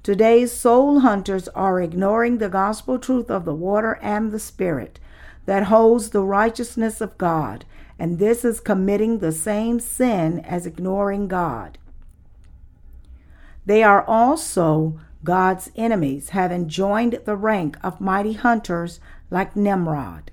Today's 0.03 0.53
soul 0.53 1.01
hunters 1.01 1.49
are 1.49 1.81
ignoring 1.81 2.39
the 2.39 2.49
gospel 2.49 2.99
truth 2.99 3.31
of 3.31 3.45
the 3.45 3.55
water 3.55 3.99
and 4.01 4.33
the 4.33 4.39
Spirit 4.39 4.99
that 5.45 5.65
holds 5.65 6.11
the 6.11 6.23
righteousness 6.23 7.01
of 7.01 7.17
God, 7.19 7.65
and 7.99 8.19
this 8.19 8.45
is 8.45 8.61
committing 8.61 9.19
the 9.19 9.33
same 9.33 9.81
sin 9.81 10.41
as 10.41 10.67
ignoring 10.67 11.29
God. 11.29 11.79
They 13.67 13.83
are 13.83 14.03
also 14.05 14.99
God's 15.25 15.71
enemies, 15.77 16.31
having 16.31 16.69
joined 16.69 17.21
the 17.25 17.37
rank 17.37 17.77
of 17.83 18.01
mighty 18.01 18.35
hunters 18.35 19.01
like 19.31 19.57
Nimrod. 19.57 20.31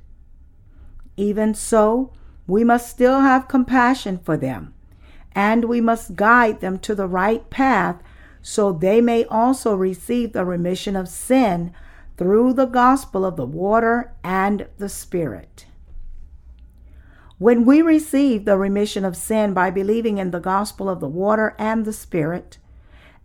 Even 1.18 1.54
so, 1.54 2.14
we 2.48 2.64
must 2.64 2.90
still 2.90 3.22
have 3.22 3.48
compassion 3.48 4.20
for 4.20 4.38
them, 4.38 4.74
and 5.34 5.66
we 5.66 5.82
must 5.82 6.16
guide 6.16 6.62
them 6.62 6.78
to 6.80 6.94
the 6.94 7.08
right 7.08 7.50
path 7.50 8.02
so 8.42 8.72
they 8.72 9.02
may 9.02 9.26
also 9.26 9.76
receive 9.76 10.32
the 10.32 10.46
remission 10.46 10.96
of 10.96 11.10
sin 11.10 11.74
through 12.16 12.54
the 12.54 12.68
gospel 12.68 13.26
of 13.26 13.36
the 13.36 13.46
water 13.46 14.14
and 14.24 14.68
the 14.78 14.88
Spirit. 14.88 15.66
When 17.38 17.66
we 17.66 17.82
receive 17.82 18.46
the 18.46 18.58
remission 18.58 19.04
of 19.04 19.18
sin 19.18 19.54
by 19.54 19.70
believing 19.70 20.18
in 20.18 20.32
the 20.32 20.40
gospel 20.40 20.90
of 20.90 21.02
the 21.02 21.10
water 21.10 21.54
and 21.58 21.84
the 21.84 21.92
Spirit, 21.92 22.58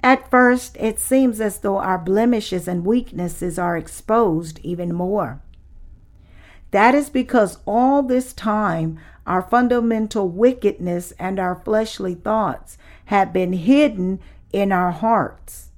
at 0.03 0.29
first 0.31 0.77
it 0.81 0.99
seems 0.99 1.41
as 1.41 1.61
though 1.61 1.79
our 1.79 1.99
blemishes 1.99 2.67
and 2.67 2.85
weaknesses 2.85 3.59
are 3.59 3.77
exposed 3.77 4.59
even 4.65 4.93
more. 4.93 5.41
That 6.73 6.95
is 6.95 7.09
because 7.09 7.59
all 7.67 8.03
this 8.03 8.33
time 8.33 8.99
our 9.27 9.43
fundamental 9.43 10.29
wickedness 10.29 11.13
and 11.19 11.39
our 11.39 11.55
fleshly 11.55 12.15
thoughts 12.15 12.79
have 13.07 13.33
been 13.33 13.53
hidden 13.53 14.19
in 14.53 14.73
our 14.73 14.91
hearts. 14.91 15.69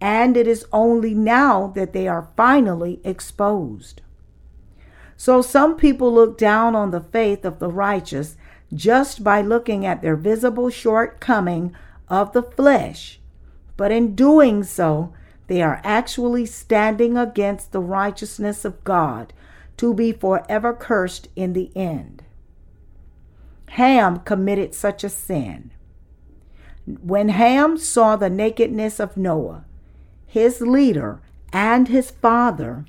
and 0.00 0.36
it 0.36 0.46
is 0.46 0.66
only 0.72 1.14
now 1.14 1.68
that 1.68 1.92
they 1.94 2.06
are 2.06 2.28
finally 2.36 3.00
exposed. 3.02 4.02
So 5.16 5.42
some 5.42 5.76
people 5.76 6.12
look 6.12 6.36
down 6.36 6.74
on 6.74 6.90
the 6.90 7.00
faith 7.00 7.44
of 7.44 7.58
the 7.58 7.70
righteous 7.70 8.36
just 8.74 9.24
by 9.24 9.40
looking 9.40 9.86
at 9.86 10.02
their 10.02 10.16
visible 10.16 10.70
shortcoming 10.70 11.74
of 12.08 12.32
the 12.32 12.42
flesh. 12.42 13.20
But 13.76 13.92
in 13.92 14.14
doing 14.14 14.62
so, 14.62 15.12
they 15.46 15.62
are 15.62 15.80
actually 15.84 16.46
standing 16.46 17.16
against 17.16 17.72
the 17.72 17.80
righteousness 17.80 18.64
of 18.64 18.82
God 18.84 19.32
to 19.76 19.94
be 19.94 20.12
forever 20.12 20.72
cursed 20.72 21.28
in 21.36 21.52
the 21.52 21.70
end. 21.76 22.24
Ham 23.70 24.20
committed 24.20 24.74
such 24.74 25.04
a 25.04 25.08
sin. 25.08 25.70
When 26.86 27.28
Ham 27.30 27.76
saw 27.76 28.16
the 28.16 28.30
nakedness 28.30 29.00
of 29.00 29.16
Noah, 29.16 29.64
his 30.26 30.60
leader, 30.60 31.20
and 31.52 31.88
his 31.88 32.10
father, 32.10 32.84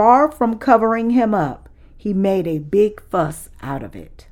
far 0.00 0.32
from 0.32 0.56
covering 0.56 1.10
him 1.10 1.34
up, 1.34 1.68
he 1.94 2.14
made 2.14 2.46
a 2.46 2.58
big 2.58 3.02
fuss 3.10 3.50
out 3.60 3.82
of 3.82 3.94
it. 3.94 4.28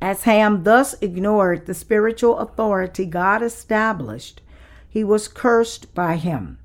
As 0.00 0.22
Ham 0.22 0.62
thus 0.62 0.94
ignored 1.02 1.66
the 1.66 1.74
spiritual 1.74 2.38
authority 2.38 3.04
God 3.04 3.42
established, 3.42 4.40
he 4.88 5.04
was 5.04 5.28
cursed 5.28 5.94
by 5.94 6.16
him. 6.16 6.58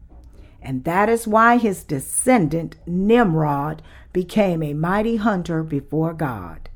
And 0.61 0.85
that 0.85 1.09
is 1.09 1.27
why 1.27 1.57
his 1.57 1.83
descendant, 1.83 2.77
Nimrod, 2.87 3.81
became 4.13 4.63
a 4.63 4.73
mighty 4.73 5.17
hunter 5.17 5.63
before 5.63 6.13
God. 6.13 6.69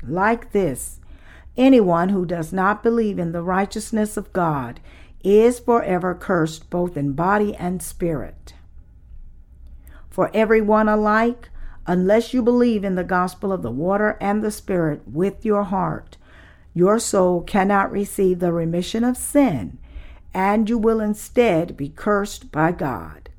Like 0.00 0.52
this, 0.52 1.00
anyone 1.56 2.10
who 2.10 2.24
does 2.24 2.52
not 2.52 2.84
believe 2.84 3.18
in 3.18 3.32
the 3.32 3.42
righteousness 3.42 4.16
of 4.16 4.32
God 4.32 4.78
is 5.24 5.58
forever 5.58 6.14
cursed 6.14 6.70
both 6.70 6.96
in 6.96 7.14
body 7.14 7.56
and 7.56 7.82
spirit 7.82 8.54
for 10.20 10.30
everyone 10.34 10.86
alike, 10.86 11.48
unless 11.86 12.34
you 12.34 12.42
believe 12.42 12.84
in 12.84 12.94
the 12.94 13.02
gospel 13.02 13.50
of 13.50 13.62
the 13.62 13.70
water 13.70 14.18
and 14.20 14.44
the 14.44 14.50
Spirit 14.50 15.00
with 15.08 15.46
your 15.46 15.62
heart. 15.62 16.18
Your 16.74 16.98
soul 16.98 17.40
cannot 17.40 17.90
receive 17.90 18.38
the 18.38 18.52
remission 18.52 19.02
of 19.02 19.16
sin, 19.16 19.78
and 20.34 20.68
you 20.68 20.76
will 20.76 21.00
instead 21.00 21.74
be 21.74 21.88
cursed 21.88 22.52
by 22.52 22.70
God. 22.70 23.30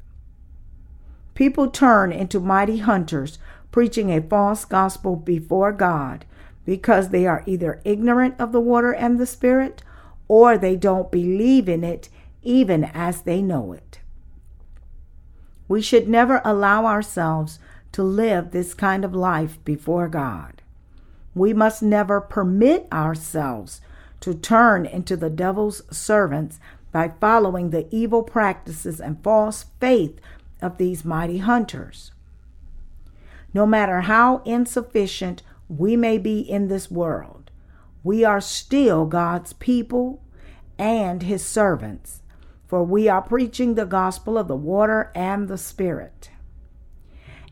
People 1.36 1.70
turn 1.70 2.12
into 2.12 2.39
mighty 2.39 2.80
hunters, 2.80 3.38
preaching 3.72 4.10
a 4.10 4.20
false 4.20 4.65
gospel 4.65 5.15
before 5.15 5.72
God 5.72 6.26
because 6.65 7.10
they 7.10 7.28
are 7.28 7.44
either 7.46 7.80
ignorant 7.86 8.34
of 8.39 8.52
the 8.52 8.60
water 8.60 8.91
and 8.91 9.20
the 9.20 9.28
Spirit 9.28 9.84
or 10.28 10.58
they 10.58 10.76
don't 10.76 11.12
believe 11.12 11.70
in 11.70 11.84
it 11.84 12.10
even 12.41 12.86
as 12.86 13.22
they 13.22 13.39
know 13.39 13.72
it. 13.72 14.01
We 15.72 15.82
should 15.82 16.10
never 16.10 16.42
allow 16.44 16.86
ourselves 16.86 17.58
to 17.94 18.04
live 18.04 18.52
this 18.52 18.74
kind 18.74 19.06
of 19.06 19.16
life 19.16 19.58
before 19.64 20.10
God. 20.10 20.62
We 21.34 21.54
must 21.54 21.82
never 21.82 22.20
permit 22.20 22.90
ourselves 22.92 23.80
to 24.20 24.34
turn 24.34 24.86
into 24.86 25.16
the 25.16 25.30
devil's 25.30 25.82
servants 25.90 26.60
by 26.92 27.14
following 27.22 27.70
the 27.70 27.88
evil 27.90 28.22
practices 28.22 29.00
and 29.00 29.24
false 29.24 29.68
faith 29.80 30.20
of 30.62 30.78
these 30.78 31.06
mighty 31.06 31.38
hunters. 31.38 32.12
No 33.54 33.66
matter 33.66 34.02
how 34.02 34.42
insufficient 34.44 35.42
we 35.70 35.96
may 35.96 36.18
be 36.18 36.42
in 36.42 36.68
this 36.68 36.92
world, 36.92 37.50
we 38.04 38.26
are 38.26 38.42
still 38.42 39.06
God's 39.06 39.54
people 39.54 40.22
and 40.78 41.24
his 41.24 41.46
servants 41.46 42.21
for 42.72 42.86
we 42.86 43.10
are 43.10 43.22
preaching 43.22 43.76
the 43.76 43.86
gospel 43.86 44.38
of 44.38 44.48
the 44.48 44.56
water 44.56 45.12
and 45.14 45.50
the 45.50 45.58
Spirit. 45.58 46.30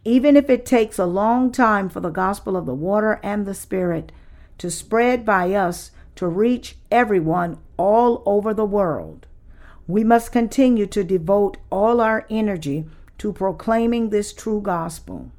Even 0.05 0.37
if 0.37 0.49
it 0.49 0.65
takes 0.65 0.97
a 0.97 1.05
long 1.05 1.51
time 1.51 1.89
for 1.89 1.99
the 1.99 2.09
gospel 2.09 2.55
of 2.55 2.65
the 2.65 2.73
water 2.73 3.19
and 3.21 3.45
the 3.45 3.53
Spirit 3.53 4.13
to 4.59 4.71
spread 4.71 5.25
by 5.25 5.53
us 5.53 5.91
to 6.15 6.25
reach 6.25 6.77
everyone 6.89 7.57
all 7.75 8.23
over 8.25 8.53
the 8.53 8.63
world, 8.63 9.27
we 9.89 10.05
must 10.05 10.31
continue 10.31 10.85
to 10.85 11.03
devote 11.03 11.57
all 11.69 11.99
our 11.99 12.25
energy 12.29 12.85
to 13.17 13.33
proclaiming 13.33 14.11
this 14.11 14.31
true 14.31 14.61
gospel. 14.61 15.31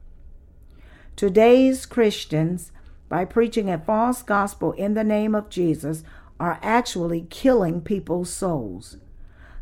Today's 1.17 1.87
Christians, 1.87 2.71
by 3.09 3.25
preaching 3.25 3.71
a 3.71 3.79
false 3.79 4.23
gospel 4.23 4.73
in 4.73 4.93
the 4.93 5.05
name 5.05 5.35
of 5.35 5.49
Jesus, 5.49 6.05
are 6.39 6.59
actually 6.63 7.27
killing 7.31 7.81
people's 7.81 8.29
souls. 8.29 8.99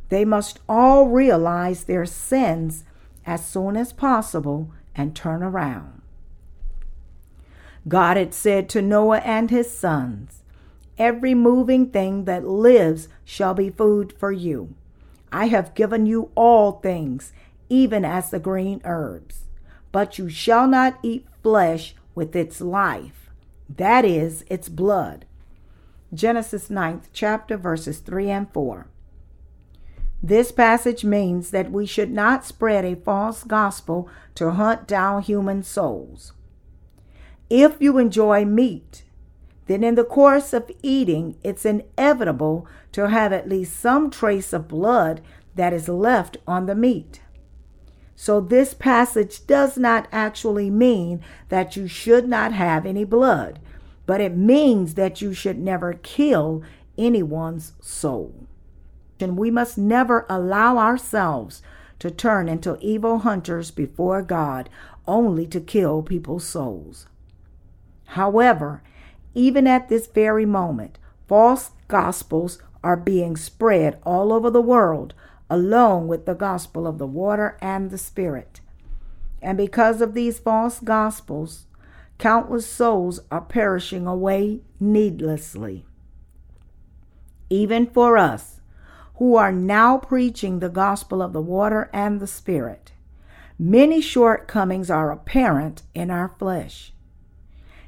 They 0.09 0.25
must 0.25 0.61
all 0.69 1.09
realize 1.09 1.85
their 1.85 2.07
sins 2.07 2.85
as 3.27 3.45
soon 3.45 3.77
as 3.77 3.93
possible 3.93 4.71
and 4.95 5.15
turn 5.15 5.43
around. 5.43 6.03
God 7.87 8.17
had 8.17 8.35
said 8.35 8.69
to 8.71 8.83
Noah 8.83 9.19
and 9.19 9.51
his 9.51 9.71
sons, 9.71 10.43
Every 10.99 11.33
moving 11.35 11.91
thing 11.91 12.25
that 12.25 12.47
lives 12.47 13.09
shall 13.25 13.55
be 13.55 13.71
food 13.71 14.13
for 14.19 14.33
you. 14.33 14.75
I 15.31 15.47
have 15.47 15.75
given 15.75 16.07
you 16.07 16.31
all 16.35 16.73
things, 16.73 17.33
even 17.69 18.05
as 18.05 18.31
the 18.31 18.41
green 18.41 18.81
herbs. 18.85 19.45
But 19.93 20.19
you 20.19 20.29
shall 20.29 20.67
not 20.67 20.99
eat 21.03 21.27
flesh 21.43 21.95
with 22.15 22.35
its 22.35 22.61
life, 22.61 23.31
that 23.69 24.05
is, 24.05 24.45
its 24.49 24.69
blood. 24.69 25.25
Genesis 26.13 26.69
9th 26.69 27.05
chapter, 27.13 27.57
verses 27.57 27.99
3 28.01 28.31
and 28.31 28.53
4. 28.53 28.89
This 30.23 30.51
passage 30.51 31.05
means 31.05 31.51
that 31.51 31.71
we 31.71 31.87
should 31.87 32.11
not 32.11 32.45
spread 32.45 32.85
a 32.85 32.97
false 32.97 33.45
gospel 33.45 34.09
to 34.35 34.51
hunt 34.51 34.89
down 34.89 35.23
human 35.23 35.63
souls. 35.63 36.33
If 37.49 37.77
you 37.81 37.99
enjoy 37.99 38.45
meat, 38.45 39.05
then 39.67 39.85
in 39.85 39.95
the 39.95 40.05
course 40.05 40.53
of 40.53 40.71
eating, 40.83 41.37
it's 41.45 41.65
inevitable 41.65 42.67
to 42.93 43.09
have 43.09 43.33
at 43.33 43.49
least 43.49 43.79
some 43.79 44.11
trace 44.11 44.53
of 44.53 44.67
blood 44.67 45.21
that 45.55 45.73
is 45.73 45.89
left 45.89 46.37
on 46.47 46.67
the 46.67 46.75
meat. 46.75 47.21
So, 48.17 48.41
this 48.41 48.75
passage 48.75 49.47
does 49.47 49.79
not 49.79 50.09
actually 50.11 50.71
mean 50.71 51.23
that 51.51 51.77
you 51.77 51.87
should 51.87 52.29
not 52.29 52.53
have 52.53 52.85
any 52.85 53.05
blood, 53.05 53.61
but 54.07 54.21
it 54.21 54.37
means 54.37 54.95
that 54.95 55.23
you 55.23 55.33
should 55.33 55.59
never 55.59 55.93
kill 55.93 56.65
anyone's 56.97 57.75
soul 57.81 58.48
we 59.21 59.51
must 59.51 59.79
never 59.79 60.27
allow 60.29 60.79
ourselves 60.79 61.63
to 61.99 62.11
turn 62.11 62.49
into 62.49 62.79
evil 62.81 63.21
hunters 63.21 63.71
before 63.71 64.23
God 64.23 64.69
only 65.07 65.47
to 65.47 65.61
kill 65.61 66.03
people's 66.03 66.45
souls. 66.45 67.07
However, 68.07 68.83
even 69.35 69.67
at 69.67 69.89
this 69.89 70.07
very 70.07 70.47
moment, 70.47 70.99
false 71.27 71.73
gospels 71.89 72.61
are 72.83 72.97
being 72.97 73.37
spread 73.37 73.99
all 74.05 74.33
over 74.33 74.51
the 74.51 74.63
world 74.63 75.15
along 75.51 76.09
with 76.09 76.27
the 76.27 76.35
gospel 76.35 76.87
of 76.87 76.99
the 76.99 77.07
water 77.07 77.57
and 77.61 77.91
the 77.91 77.99
spirit. 77.99 78.61
And 79.41 79.57
because 79.57 80.01
of 80.01 80.15
these 80.15 80.39
false 80.39 80.81
gospels, 80.81 81.67
countless 82.19 82.67
souls 82.67 83.21
are 83.31 83.41
perishing 83.41 84.07
away 84.07 84.61
needlessly. 84.79 85.87
Even 87.49 87.87
for 87.87 88.19
us, 88.19 88.58
who 89.19 89.35
are 89.35 89.53
now 89.53 89.99
preaching 89.99 90.59
the 90.59 90.69
gospel 90.69 91.21
of 91.21 91.33
the 91.33 91.41
water 91.41 91.91
and 91.93 92.21
the 92.21 92.27
Spirit. 92.27 92.93
Many 93.59 94.01
shortcomings 94.01 94.91
are 94.91 95.11
apparent 95.11 95.83
in 95.93 96.11
our 96.11 96.35
flesh. 96.39 96.93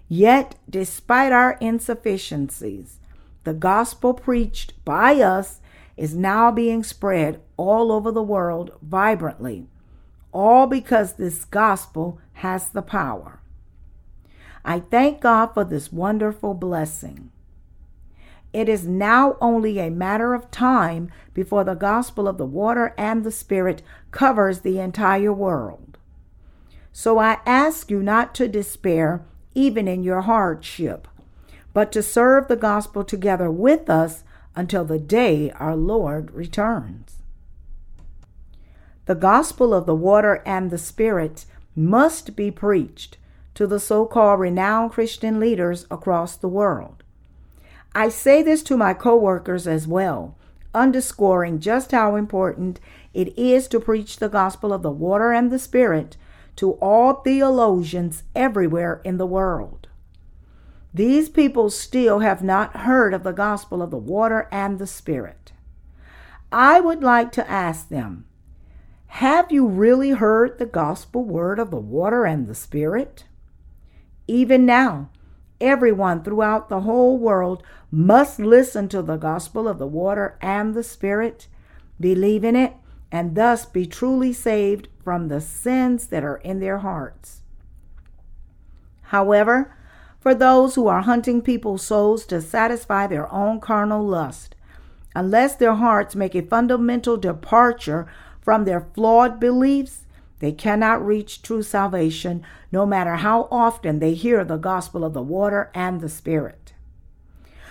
Yet, 0.09 0.57
despite 0.69 1.33
our 1.33 1.57
insufficiencies, 1.61 2.99
the 3.45 3.55
gospel 3.55 4.13
preached 4.13 4.85
by 4.85 5.21
us 5.21 5.61
is 5.97 6.17
now 6.17 6.51
being 6.51 6.83
spread 6.83 7.41
all 7.57 7.93
over 7.93 8.11
the 8.11 8.23
world 8.23 8.73
vibrantly, 8.83 9.69
all 10.33 10.67
because 10.67 11.13
this 11.13 11.45
gospel 11.45 12.19
has 12.35 12.71
the 12.71 12.83
power. 12.83 13.41
I 14.65 14.81
thank 14.81 15.21
God 15.21 15.55
for 15.55 15.63
this 15.63 15.93
wonderful 15.93 16.55
blessing. 16.55 17.31
It 18.53 18.69
is 18.69 18.87
now 18.87 19.37
only 19.41 19.79
a 19.79 19.91
matter 19.91 20.35
of 20.35 20.51
time 20.51 21.11
before 21.35 21.65
the 21.65 21.75
gospel 21.75 22.27
of 22.27 22.37
the 22.37 22.47
water 22.47 22.95
and 22.99 23.23
the 23.23 23.31
Spirit 23.31 23.83
covers 24.11 24.61
the 24.61 24.81
entire 24.81 25.33
world. 25.33 25.99
So 26.93 27.19
I 27.19 27.39
ask 27.47 27.91
you 27.91 28.03
not 28.03 28.35
to 28.37 28.49
despair, 28.49 29.25
even 29.55 29.87
in 29.87 30.03
your 30.03 30.23
hardship, 30.23 31.07
but 31.73 31.93
to 31.93 32.03
serve 32.03 32.49
the 32.49 32.57
gospel 32.57 33.05
together 33.05 33.51
with 33.51 33.89
us 33.89 34.25
until 34.57 34.85
the 34.85 34.99
day 34.99 35.53
our 35.53 35.77
Lord 35.77 36.33
returns. 36.33 37.19
The 39.07 39.15
gospel 39.15 39.73
of 39.73 39.87
the 39.87 39.95
water 39.95 40.43
and 40.45 40.71
the 40.71 40.79
Spirit 40.79 41.45
must 41.77 42.35
be 42.35 42.51
preached 42.51 43.17
to 43.55 43.67
the 43.67 43.81
so 43.81 44.07
called 44.07 44.41
renowned 44.41 44.93
Christian 44.93 45.39
leaders 45.39 45.87
across 45.91 46.37
the 46.37 46.49
world. 46.49 47.00
I 47.95 48.09
say 48.09 48.43
this 48.43 48.63
to 48.65 48.77
my 48.77 48.95
coworkers 48.95 49.67
as 49.67 49.87
well. 49.87 50.37
underscoring 50.73 51.59
just 51.59 51.91
how 51.91 52.15
important 52.15 52.79
it 53.13 53.37
is 53.37 53.67
to 53.67 53.81
preach 53.81 54.19
the 54.19 54.29
gospel 54.29 54.73
of 54.73 54.83
the 54.83 54.91
water 54.91 55.33
and 55.33 55.51
the 55.51 55.59
Spirit 55.59 56.17
to 56.55 56.73
all 56.75 57.15
theologians 57.15 58.23
everywhere 58.37 59.01
in 59.05 59.17
the 59.17 59.27
world. 59.27 59.89
These 60.93 61.29
people 61.29 61.71
still 61.71 62.21
have 62.21 62.43
not 62.43 62.79
heard 62.79 63.15
of 63.15 63.23
the 63.23 63.33
gospel 63.33 63.83
of 63.83 63.91
the 63.91 63.97
water 63.97 64.49
and 64.53 64.79
the 64.79 64.87
Spirit. 64.87 65.53
I 66.53 66.81
would 66.81 67.03
like 67.03 67.33
to 67.33 67.51
ask 67.51 67.89
them 67.89 68.27
Have 69.07 69.51
you 69.51 69.67
really 69.67 70.11
heard 70.11 70.59
the 70.59 70.67
gospel 70.67 71.25
word 71.25 71.59
of 71.59 71.71
the 71.71 71.77
water 71.77 72.25
and 72.27 72.47
the 72.47 72.55
Spirit? 72.55 73.25
Even 74.27 74.67
now, 74.67 75.11
everyone 75.61 76.23
throughout 76.23 76.69
the 76.69 76.81
whole 76.81 77.19
world 77.19 77.63
must 77.91 78.39
listen 78.39 78.89
to 78.89 79.03
the 79.03 79.17
gospel 79.17 79.69
of 79.69 79.79
the 79.79 79.87
water 79.87 80.39
and 80.41 80.75
the 80.75 80.83
Spirit, 80.83 81.49
believe 81.99 82.45
in 82.45 82.57
it, 82.57 82.75
and 83.13 83.35
thus 83.35 83.67
be 83.67 83.87
truly 83.87 84.33
saved 84.33 84.89
from 85.03 85.29
the 85.29 85.41
sins 85.41 86.07
that 86.09 86.25
are 86.25 86.37
in 86.39 86.61
their 86.61 86.79
hearts. 86.79 87.43
However, 89.03 89.75
for 90.21 90.35
those 90.35 90.75
who 90.75 90.87
are 90.87 91.03
hunting 91.03 91.43
people's 91.43 91.83
souls 91.83 92.25
to 92.27 92.41
satisfy 92.41 93.07
their 93.07 93.33
own 93.33 93.59
carnal 93.59 94.07
lust, 94.07 94.55
unless 95.15 95.57
their 95.57 95.75
hearts 95.75 96.15
make 96.15 96.35
a 96.35 96.43
fundamental 96.43 97.17
departure 97.17 98.07
from 98.41 98.65
their 98.65 98.87
flawed 98.95 99.41
beliefs, 99.41 100.05
they 100.41 100.53
cannot 100.53 101.05
reach 101.05 101.43
true 101.43 101.63
salvation 101.63 102.43
no 102.73 102.85
matter 102.85 103.17
how 103.17 103.47
often 103.51 103.99
they 103.99 104.15
hear 104.15 104.45
the 104.45 104.57
gospel 104.57 105.05
of 105.05 105.15
the 105.15 105.23
water 105.23 105.71
and 105.75 106.01
the 106.01 106.09
Spirit. 106.09 106.73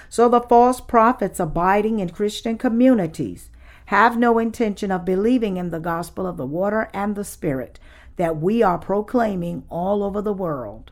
So 0.08 0.30
the 0.30 0.42
false 0.42 0.80
prophets 0.80 1.40
abiding 1.40 2.00
in 2.00 2.10
Christian 2.10 2.58
communities 2.58 3.50
have 3.88 4.18
no 4.18 4.38
intention 4.38 4.92
of 4.92 5.04
believing 5.04 5.58
in 5.58 5.72
the 5.72 5.80
gospel 5.80 6.26
of 6.26 6.38
the 6.38 6.46
water 6.46 6.90
and 6.94 7.16
the 7.16 7.24
Spirit 7.24 7.80
that 8.18 8.38
we 8.38 8.62
are 8.62 8.78
proclaiming 8.78 9.64
all 9.70 10.04
over 10.04 10.22
the 10.22 10.34
world. 10.34 10.92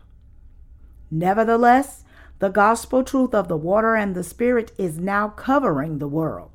Nevertheless, 1.11 2.03
the 2.39 2.49
gospel 2.49 3.03
truth 3.03 3.33
of 3.33 3.47
the 3.47 3.57
water 3.57 3.95
and 3.95 4.15
the 4.15 4.23
Spirit 4.23 4.71
is 4.77 4.97
now 4.97 5.29
covering 5.29 5.99
the 5.99 6.07
world. 6.07 6.51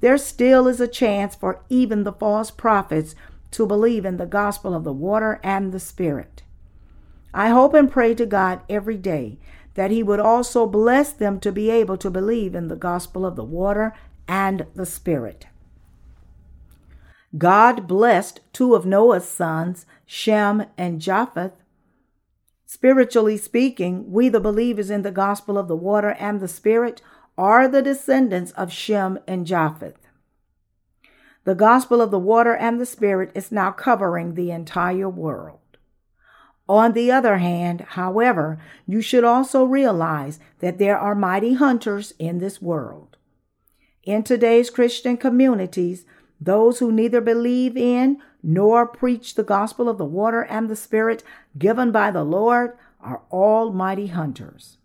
There 0.00 0.18
still 0.18 0.68
is 0.68 0.80
a 0.80 0.88
chance 0.88 1.34
for 1.34 1.62
even 1.68 2.04
the 2.04 2.12
false 2.12 2.50
prophets 2.50 3.14
to 3.56 3.66
believe 3.66 4.04
in 4.04 4.18
the 4.18 4.26
gospel 4.26 4.74
of 4.74 4.84
the 4.84 4.92
water 4.92 5.40
and 5.42 5.72
the 5.72 5.80
Spirit. 5.80 6.42
I 7.32 7.48
hope 7.48 7.72
and 7.72 7.90
pray 7.90 8.14
to 8.16 8.26
God 8.26 8.60
every 8.68 8.98
day 8.98 9.38
that 9.72 9.90
He 9.90 10.02
would 10.02 10.20
also 10.20 10.66
bless 10.66 11.10
them 11.10 11.40
to 11.40 11.50
be 11.50 11.70
able 11.70 11.96
to 11.96 12.10
believe 12.10 12.54
in 12.54 12.68
the 12.68 12.76
gospel 12.76 13.24
of 13.24 13.34
the 13.34 13.44
water 13.44 13.94
and 14.28 14.66
the 14.74 14.84
Spirit. 14.84 15.46
God 17.38 17.86
blessed 17.86 18.40
two 18.52 18.74
of 18.74 18.84
Noah's 18.84 19.26
sons, 19.26 19.86
Shem 20.04 20.66
and 20.76 21.00
Japheth. 21.00 21.54
Spiritually 22.66 23.38
speaking, 23.38 24.12
we, 24.12 24.28
the 24.28 24.38
believers 24.38 24.90
in 24.90 25.00
the 25.00 25.10
gospel 25.10 25.56
of 25.56 25.66
the 25.66 25.76
water 25.76 26.10
and 26.18 26.40
the 26.40 26.48
Spirit, 26.48 27.00
are 27.38 27.68
the 27.68 27.80
descendants 27.80 28.52
of 28.52 28.70
Shem 28.70 29.18
and 29.26 29.46
Japheth. 29.46 30.05
The 31.46 31.54
gospel 31.54 32.00
of 32.00 32.10
the 32.10 32.18
water 32.18 32.56
and 32.56 32.80
the 32.80 32.84
Spirit 32.84 33.30
is 33.32 33.52
now 33.52 33.70
covering 33.70 34.34
the 34.34 34.50
entire 34.50 35.08
world. 35.08 35.60
On 36.68 36.92
the 36.92 37.12
other 37.12 37.38
hand, 37.38 37.82
however, 37.90 38.58
you 38.84 39.00
should 39.00 39.22
also 39.22 39.64
realize 39.64 40.40
that 40.58 40.78
there 40.78 40.98
are 40.98 41.14
mighty 41.14 41.54
hunters 41.54 42.12
in 42.18 42.38
this 42.38 42.60
world. 42.60 43.16
In 44.02 44.24
today's 44.24 44.70
Christian 44.70 45.16
communities, 45.16 46.04
those 46.40 46.80
who 46.80 46.90
neither 46.90 47.20
believe 47.20 47.76
in 47.76 48.18
nor 48.42 48.84
preach 48.84 49.36
the 49.36 49.44
gospel 49.44 49.88
of 49.88 49.98
the 49.98 50.04
water 50.04 50.42
and 50.42 50.68
the 50.68 50.74
Spirit 50.74 51.22
given 51.56 51.92
by 51.92 52.10
the 52.10 52.24
Lord 52.24 52.76
are 53.00 53.22
almighty 53.30 54.08
hunters. 54.08 54.78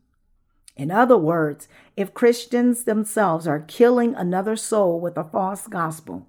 In 0.77 0.91
other 0.91 1.17
words, 1.17 1.67
if 1.97 2.13
Christians 2.13 2.83
themselves 2.83 3.47
are 3.47 3.61
killing 3.61 4.13
another 4.13 4.55
soul 4.55 4.99
with 4.99 5.17
a 5.17 5.23
false 5.23 5.65
gospel, 5.65 6.27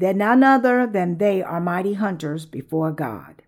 then 0.00 0.18
none 0.18 0.42
other 0.42 0.86
than 0.86 1.18
they 1.18 1.42
are 1.42 1.60
mighty 1.60 1.94
hunters 1.94 2.46
before 2.46 2.92
God. 2.92 3.42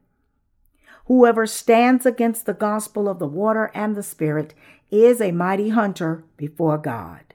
Whoever 1.07 1.47
stands 1.47 2.07
against 2.07 2.47
the 2.47 2.55
gospel 2.55 3.09
of 3.09 3.19
the 3.19 3.27
water 3.27 3.71
and 3.75 3.97
the 3.97 4.03
Spirit 4.03 4.55
is 4.91 5.21
a 5.21 5.33
mighty 5.33 5.71
hunter 5.71 6.25
before 6.37 6.79
God. 6.79 7.35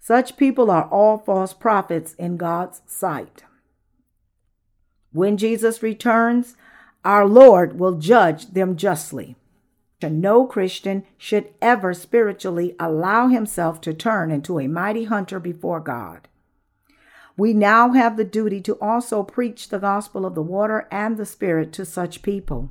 Such 0.00 0.36
people 0.36 0.70
are 0.70 0.84
all 0.84 1.18
false 1.18 1.52
prophets 1.52 2.14
in 2.14 2.36
God's 2.36 2.80
sight. 2.86 3.44
When 5.12 5.36
Jesus 5.36 5.82
returns, 5.82 6.56
our 7.04 7.26
Lord 7.26 7.78
will 7.78 7.98
judge 7.98 8.52
them 8.52 8.76
justly. 8.76 9.36
No 10.02 10.46
Christian 10.46 11.04
should 11.16 11.50
ever 11.60 11.94
spiritually 11.94 12.74
allow 12.80 13.28
himself 13.28 13.80
to 13.82 13.94
turn 13.94 14.32
into 14.32 14.58
a 14.58 14.66
mighty 14.66 15.04
hunter 15.04 15.38
before 15.38 15.78
God. 15.78 16.26
We 17.36 17.54
now 17.54 17.92
have 17.92 18.16
the 18.16 18.24
duty 18.24 18.60
to 18.62 18.74
also 18.74 19.22
preach 19.22 19.68
the 19.68 19.78
gospel 19.78 20.26
of 20.26 20.34
the 20.34 20.42
water 20.42 20.86
and 20.90 21.16
the 21.16 21.26
Spirit 21.26 21.72
to 21.74 21.84
such 21.84 22.22
people. 22.22 22.70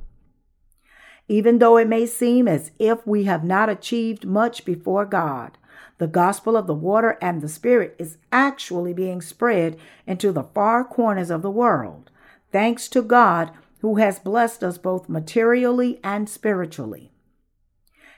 Even 1.28 1.58
though 1.58 1.76
it 1.76 1.88
may 1.88 2.06
seem 2.06 2.46
as 2.46 2.70
if 2.78 3.06
we 3.06 3.24
have 3.24 3.44
not 3.44 3.68
achieved 3.68 4.24
much 4.24 4.64
before 4.64 5.04
God, 5.04 5.58
the 5.98 6.06
gospel 6.06 6.56
of 6.56 6.66
the 6.66 6.74
water 6.74 7.16
and 7.20 7.40
the 7.40 7.48
Spirit 7.48 7.94
is 7.98 8.18
actually 8.30 8.92
being 8.92 9.20
spread 9.20 9.78
into 10.06 10.32
the 10.32 10.42
far 10.42 10.84
corners 10.84 11.30
of 11.30 11.42
the 11.42 11.50
world, 11.50 12.10
thanks 12.50 12.88
to 12.88 13.02
God 13.02 13.50
who 13.80 13.96
has 13.96 14.18
blessed 14.18 14.62
us 14.62 14.78
both 14.78 15.08
materially 15.08 16.00
and 16.04 16.28
spiritually. 16.28 17.10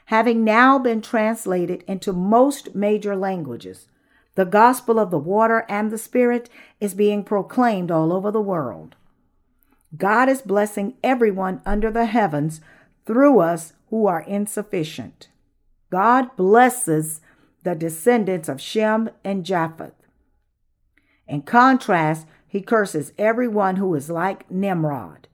Having 0.05 0.43
now 0.43 0.77
been 0.77 1.01
translated 1.01 1.83
into 1.87 2.13
most 2.13 2.75
major 2.75 3.15
languages, 3.15 3.87
the 4.35 4.45
gospel 4.45 4.99
of 4.99 5.11
the 5.11 5.17
water 5.17 5.65
and 5.67 5.91
the 5.91 5.97
Spirit 5.97 6.49
is 6.79 6.93
being 6.93 7.23
proclaimed 7.23 7.89
all 7.89 8.13
over 8.13 8.31
the 8.31 8.41
world. 8.41 8.95
God 9.97 10.27
is 10.27 10.41
blessing 10.41 10.95
everyone 11.03 11.61
under 11.65 11.89
the 11.89 12.05
heavens 12.05 12.59
through 13.05 13.39
us 13.39 13.73
who 13.89 14.07
are 14.07 14.21
insufficient. 14.21 15.29
God 15.89 16.35
blesses 16.35 17.21
the 17.63 17.75
descendants 17.75 18.49
of 18.49 18.59
Shem 18.59 19.09
and 19.23 19.45
Japheth. 19.45 19.93
In 21.27 21.41
contrast, 21.41 22.27
he 22.47 22.61
curses 22.61 23.13
everyone 23.17 23.77
who 23.77 23.93
is 23.95 24.09
like 24.09 24.49
Nimrod. 24.51 25.27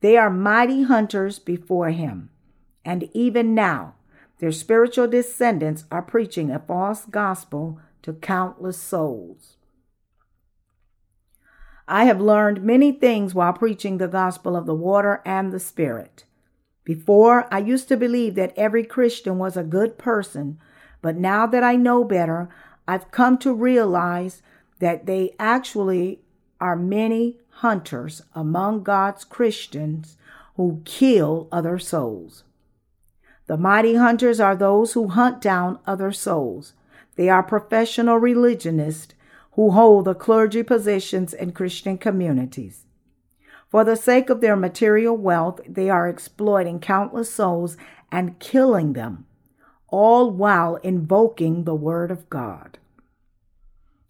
They 0.00 0.16
are 0.16 0.30
mighty 0.30 0.82
hunters 0.82 1.38
before 1.38 1.90
him, 1.90 2.28
and 2.84 3.08
even 3.14 3.54
now 3.54 3.94
their 4.38 4.52
spiritual 4.52 5.08
descendants 5.08 5.84
are 5.90 6.02
preaching 6.02 6.50
a 6.50 6.58
false 6.58 7.06
gospel 7.06 7.80
to 8.04 8.14
countless 8.14 8.78
souls. 8.78 9.56
I 11.86 12.04
have 12.04 12.20
learned 12.20 12.62
many 12.62 12.92
things 12.92 13.34
while 13.34 13.52
preaching 13.52 13.98
the 13.98 14.08
gospel 14.08 14.56
of 14.56 14.64
the 14.64 14.74
water 14.74 15.20
and 15.26 15.52
the 15.52 15.60
Spirit. 15.60 16.24
Before, 16.84 17.46
I 17.52 17.58
used 17.58 17.88
to 17.88 17.96
believe 17.96 18.36
that 18.36 18.54
every 18.56 18.84
Christian 18.84 19.36
was 19.38 19.56
a 19.56 19.62
good 19.62 19.98
person 19.98 20.58
but 21.04 21.18
now 21.18 21.46
that 21.46 21.62
I 21.62 21.76
know 21.76 22.02
better, 22.02 22.48
I've 22.88 23.10
come 23.10 23.36
to 23.40 23.52
realize 23.52 24.40
that 24.78 25.04
they 25.04 25.34
actually 25.38 26.20
are 26.58 26.76
many 26.76 27.36
hunters 27.60 28.22
among 28.34 28.84
God's 28.84 29.22
Christians 29.22 30.16
who 30.56 30.80
kill 30.86 31.46
other 31.52 31.78
souls. 31.78 32.44
The 33.48 33.58
mighty 33.58 33.96
hunters 33.96 34.40
are 34.40 34.56
those 34.56 34.94
who 34.94 35.08
hunt 35.08 35.42
down 35.42 35.78
other 35.86 36.10
souls. 36.10 36.72
They 37.16 37.28
are 37.28 37.42
professional 37.42 38.18
religionists 38.18 39.14
who 39.52 39.70
hold 39.70 40.04
the 40.04 40.14
clergy 40.14 40.62
positions 40.62 41.32
in 41.32 41.52
Christian 41.52 41.98
communities. 41.98 42.86
For 43.68 43.84
the 43.84 43.96
sake 43.96 44.30
of 44.30 44.40
their 44.40 44.56
material 44.56 45.16
wealth, 45.16 45.60
they 45.68 45.90
are 45.90 46.08
exploiting 46.08 46.80
countless 46.80 47.32
souls 47.32 47.76
and 48.10 48.38
killing 48.38 48.92
them 48.92 49.26
all 49.94 50.28
while 50.28 50.74
invoking 50.82 51.62
the 51.62 51.74
Word 51.74 52.10
of 52.10 52.28
God. 52.28 52.78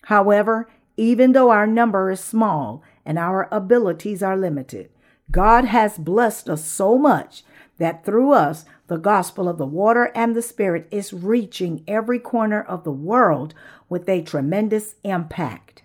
However, 0.05 0.67
even 0.97 1.33
though 1.33 1.51
our 1.51 1.67
number 1.67 2.11
is 2.11 2.21
small 2.21 2.83
and 3.05 3.19
our 3.19 3.49
abilities 3.53 4.23
are 4.23 4.37
limited, 4.37 4.89
God 5.31 5.67
has 5.67 5.99
blessed 5.99 6.49
us 6.49 6.65
so 6.65 6.97
much 6.97 7.45
that 7.79 8.05
through 8.05 8.33
us, 8.33 8.65
the 8.87 8.99
gospel 8.99 9.49
of 9.49 9.59
the 9.59 9.67
water 9.67 10.11
and 10.15 10.35
the 10.35 10.43
Spirit 10.43 10.87
is 10.91 11.13
reaching 11.13 11.83
every 11.89 12.19
corner 12.19 12.63
of 12.63 12.85
the 12.85 12.93
world 12.93 13.55
with 13.89 14.09
a 14.09 14.23
tremendous 14.23 14.97
impact. 15.03 15.83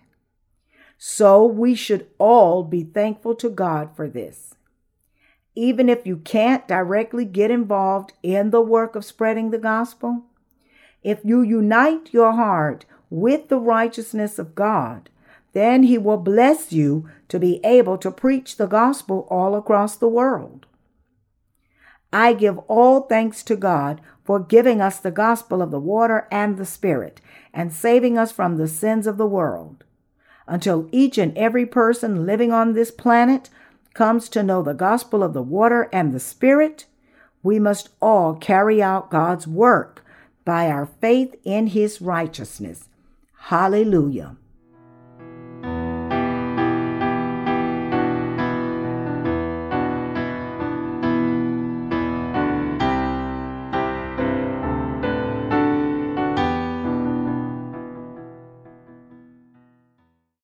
So 0.98 1.46
we 1.46 1.76
should 1.76 2.08
all 2.18 2.64
be 2.64 2.84
thankful 2.84 3.36
to 3.36 3.50
God 3.50 3.96
for 3.96 4.08
this 4.08 4.56
even 5.60 5.90
if 5.90 6.08
you 6.08 6.16
can't 6.16 6.68
directly 6.70 7.26
get 7.26 7.52
involved 7.52 8.14
in 8.24 8.50
the 8.50 8.62
work 8.62 8.96
of 8.96 9.04
spreading 9.04 9.52
the 9.52 9.58
gospel, 9.58 10.24
if 11.04 11.20
you 11.26 11.42
unite 11.42 12.14
your 12.14 12.32
heart 12.32 12.86
with 13.10 13.50
the 13.50 13.60
righteousness 13.60 14.40
of 14.40 14.56
God, 14.56 15.10
then 15.52 15.84
He 15.84 15.98
will 15.98 16.16
bless 16.16 16.72
you 16.72 17.10
to 17.28 17.40
be 17.40 17.60
able 17.66 17.98
to 17.98 18.10
preach 18.10 18.56
the 18.56 18.68
gospel 18.68 19.28
all 19.30 19.54
across 19.54 19.98
the 19.98 20.08
world. 20.08 20.66
I 22.12 22.34
give 22.34 22.58
all 22.68 23.02
thanks 23.02 23.44
to 23.44 23.56
God 23.56 24.02
for 24.24 24.40
giving 24.40 24.82
us 24.82 25.00
the 25.00 25.12
gospel 25.12 25.62
of 25.62 25.72
the 25.72 25.80
water 25.80 26.28
and 26.32 26.58
the 26.58 26.66
Spirit 26.66 27.22
and 27.54 27.72
saving 27.72 28.18
us 28.18 28.32
from 28.32 28.58
the 28.58 28.68
sins 28.68 29.08
of 29.08 29.18
the 29.18 29.28
world. 29.28 29.84
Until 30.48 30.90
each 30.92 31.18
and 31.18 31.38
every 31.38 31.66
person 31.66 32.26
living 32.26 32.52
on 32.52 32.74
this 32.74 32.90
planet 32.90 33.50
comes 33.94 34.30
to 34.30 34.44
know 34.44 34.64
the 34.64 34.74
gospel 34.74 35.24
of 35.24 35.34
the 35.34 35.44
water 35.44 35.90
and 35.94 36.12
the 36.12 36.20
Spirit, 36.20 36.86
we 37.44 37.60
must 37.60 37.90
all 38.02 38.36
carry 38.36 38.82
out 38.82 39.12
God's 39.12 39.48
work 39.48 40.04
by 40.46 40.68
our 40.68 40.86
faith 40.86 41.36
in 41.44 41.68
His 41.68 42.02
righteousness. 42.02 42.88
Hallelujah. 43.38 44.36